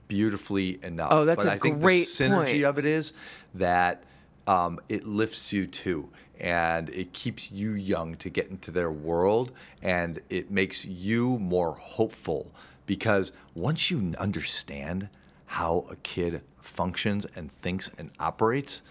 beautifully 0.09 0.79
enough. 0.83 1.12
Oh, 1.12 1.25
that's 1.25 1.44
but 1.44 1.47
a 1.47 1.53
I 1.53 1.59
think 1.59 1.81
great 1.81 2.07
the 2.07 2.25
synergy 2.25 2.51
point. 2.51 2.64
of 2.64 2.79
it 2.79 2.85
is 2.85 3.12
that 3.55 4.03
um, 4.47 4.81
it 4.88 5.07
lifts 5.07 5.53
you 5.53 5.66
too, 5.66 6.09
and 6.40 6.88
it 6.90 7.12
keeps 7.12 7.53
you 7.53 7.73
young 7.73 8.16
to 8.16 8.31
get 8.31 8.49
into 8.49 8.71
their 8.71 8.90
world, 8.90 9.53
and 9.83 10.21
it 10.31 10.51
makes 10.51 10.85
you 10.85 11.38
more 11.38 11.73
hopeful 11.73 12.51
because 12.87 13.33
once 13.55 13.90
you 13.90 14.14
understand 14.18 15.09
how 15.47 15.85
a 15.90 15.97
kid 15.97 16.42
functions 16.61 17.27
and 17.37 17.53
thinks 17.61 17.90
and 17.99 18.11
operates, 18.18 18.83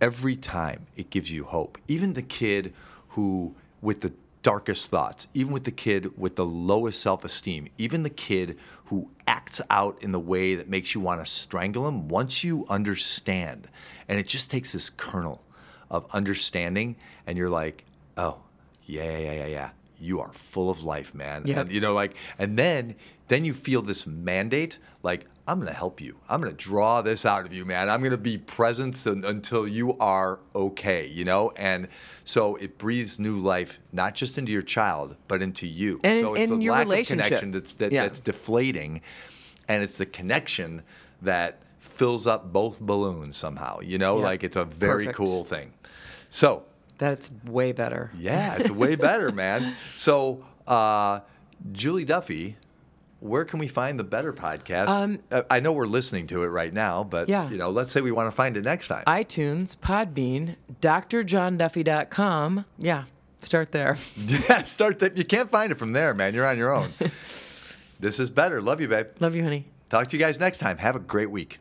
every 0.00 0.36
time 0.36 0.86
it 0.96 1.10
gives 1.10 1.30
you 1.30 1.44
hope. 1.44 1.78
Even 1.88 2.14
the 2.14 2.22
kid 2.22 2.72
who, 3.10 3.54
with 3.82 4.00
the 4.00 4.12
darkest 4.42 4.90
thoughts, 4.90 5.26
even 5.34 5.52
with 5.52 5.64
the 5.64 5.70
kid 5.70 6.16
with 6.18 6.36
the 6.36 6.46
lowest 6.46 7.00
self 7.00 7.24
esteem, 7.24 7.68
even 7.78 8.02
the 8.02 8.10
kid 8.10 8.58
who 8.86 9.10
acts 9.26 9.60
out 9.68 10.02
in 10.02 10.12
the 10.12 10.20
way 10.20 10.54
that 10.54 10.68
makes 10.68 10.94
you 10.94 11.00
want 11.00 11.20
to 11.20 11.30
strangle 11.30 11.86
him, 11.86 12.08
once 12.08 12.42
you 12.42 12.64
understand, 12.68 13.68
and 14.08 14.18
it 14.18 14.26
just 14.26 14.50
takes 14.50 14.72
this 14.72 14.90
kernel 14.90 15.42
of 15.90 16.06
understanding, 16.14 16.96
and 17.26 17.36
you're 17.36 17.50
like, 17.50 17.84
oh, 18.16 18.38
yeah, 18.86 19.18
yeah, 19.18 19.32
yeah, 19.32 19.46
yeah. 19.46 19.70
You 20.00 20.20
are 20.20 20.32
full 20.32 20.70
of 20.70 20.84
life, 20.84 21.14
man. 21.14 21.46
Yep. 21.46 21.56
And 21.56 21.72
you 21.72 21.80
know, 21.80 21.92
like, 21.92 22.14
and 22.38 22.58
then 22.58 22.94
then 23.26 23.44
you 23.44 23.52
feel 23.52 23.82
this 23.82 24.06
mandate, 24.06 24.78
like, 25.02 25.26
I'm 25.48 25.58
gonna 25.58 25.72
help 25.72 25.98
you. 26.00 26.18
I'm 26.28 26.42
gonna 26.42 26.52
draw 26.52 27.00
this 27.00 27.24
out 27.24 27.46
of 27.46 27.54
you, 27.54 27.64
man. 27.64 27.88
I'm 27.88 28.02
gonna 28.02 28.18
be 28.18 28.36
present 28.36 29.06
until 29.06 29.66
you 29.66 29.96
are 29.98 30.40
okay, 30.54 31.06
you 31.06 31.24
know? 31.24 31.52
And 31.56 31.88
so 32.24 32.56
it 32.56 32.76
breathes 32.76 33.18
new 33.18 33.38
life, 33.38 33.80
not 33.90 34.14
just 34.14 34.36
into 34.36 34.52
your 34.52 34.60
child, 34.62 35.16
but 35.26 35.40
into 35.40 35.66
you. 35.66 36.00
And- 36.04 36.20
so 36.20 36.34
it's 36.34 36.50
and 36.50 36.60
a 36.60 36.62
your 36.64 36.74
lack 36.74 36.84
relationship. 36.84 37.24
of 37.24 37.28
connection 37.28 37.50
that's 37.52 37.74
that, 37.76 37.92
Yeah. 37.92 38.02
that's 38.02 38.20
deflating, 38.20 39.00
and 39.68 39.82
it's 39.82 39.96
the 39.96 40.04
connection 40.06 40.82
that 41.22 41.62
fills 41.78 42.26
up 42.26 42.52
both 42.52 42.78
balloons 42.78 43.38
somehow. 43.38 43.80
You 43.80 43.96
know, 43.96 44.18
Yeah. 44.18 44.24
like 44.24 44.44
it's 44.44 44.56
a 44.56 44.64
very 44.66 45.06
Perfect. 45.06 45.16
cool 45.16 45.44
thing. 45.44 45.72
So 46.28 46.64
That's 46.98 47.30
way 47.46 47.72
better. 47.72 48.10
yeah, 48.18 48.56
it's 48.56 48.70
way 48.70 48.96
better, 48.96 49.32
man. 49.32 49.76
So, 49.96 50.44
uh, 50.66 51.20
Julie 51.72 52.04
Duffy, 52.04 52.56
where 53.20 53.44
can 53.44 53.58
we 53.58 53.66
find 53.68 53.98
the 53.98 54.04
Better 54.04 54.32
podcast? 54.32 54.88
Um, 54.88 55.18
Uh, 55.32 55.42
I 55.50 55.60
know 55.60 55.72
we're 55.72 55.86
listening 55.86 56.26
to 56.28 56.42
it 56.44 56.48
right 56.48 56.72
now, 56.72 57.02
but 57.04 57.28
Yeah. 57.28 57.50
you 57.50 57.56
know, 57.58 57.70
let's 57.70 57.92
say 57.92 58.00
we 58.00 58.12
want 58.12 58.26
to 58.28 58.30
find 58.32 58.56
it 58.56 58.64
next 58.64 58.88
time. 58.88 59.04
iTunes, 59.06 59.76
Podbean, 59.76 60.56
drjohnduffy.com. 60.80 62.64
Yeah, 62.78 63.04
start 63.42 63.72
there. 63.72 63.96
yeah, 64.16 64.62
start 64.64 64.98
that. 65.00 65.16
You 65.16 65.24
can't 65.24 65.50
find 65.50 65.72
it 65.72 65.76
from 65.78 65.92
there, 65.92 66.14
man. 66.14 66.34
You're 66.34 66.46
on 66.46 66.58
your 66.58 66.72
own. 66.74 66.92
this 68.00 68.20
is 68.20 68.30
better. 68.30 68.60
Love 68.60 68.80
you, 68.80 68.88
babe. 68.88 69.06
Love 69.20 69.34
you, 69.34 69.42
honey. 69.42 69.66
Talk 69.88 70.08
to 70.08 70.16
you 70.16 70.20
guys 70.22 70.38
next 70.38 70.58
time. 70.58 70.78
Have 70.78 70.96
a 70.96 71.00
great 71.00 71.30
week. 71.30 71.58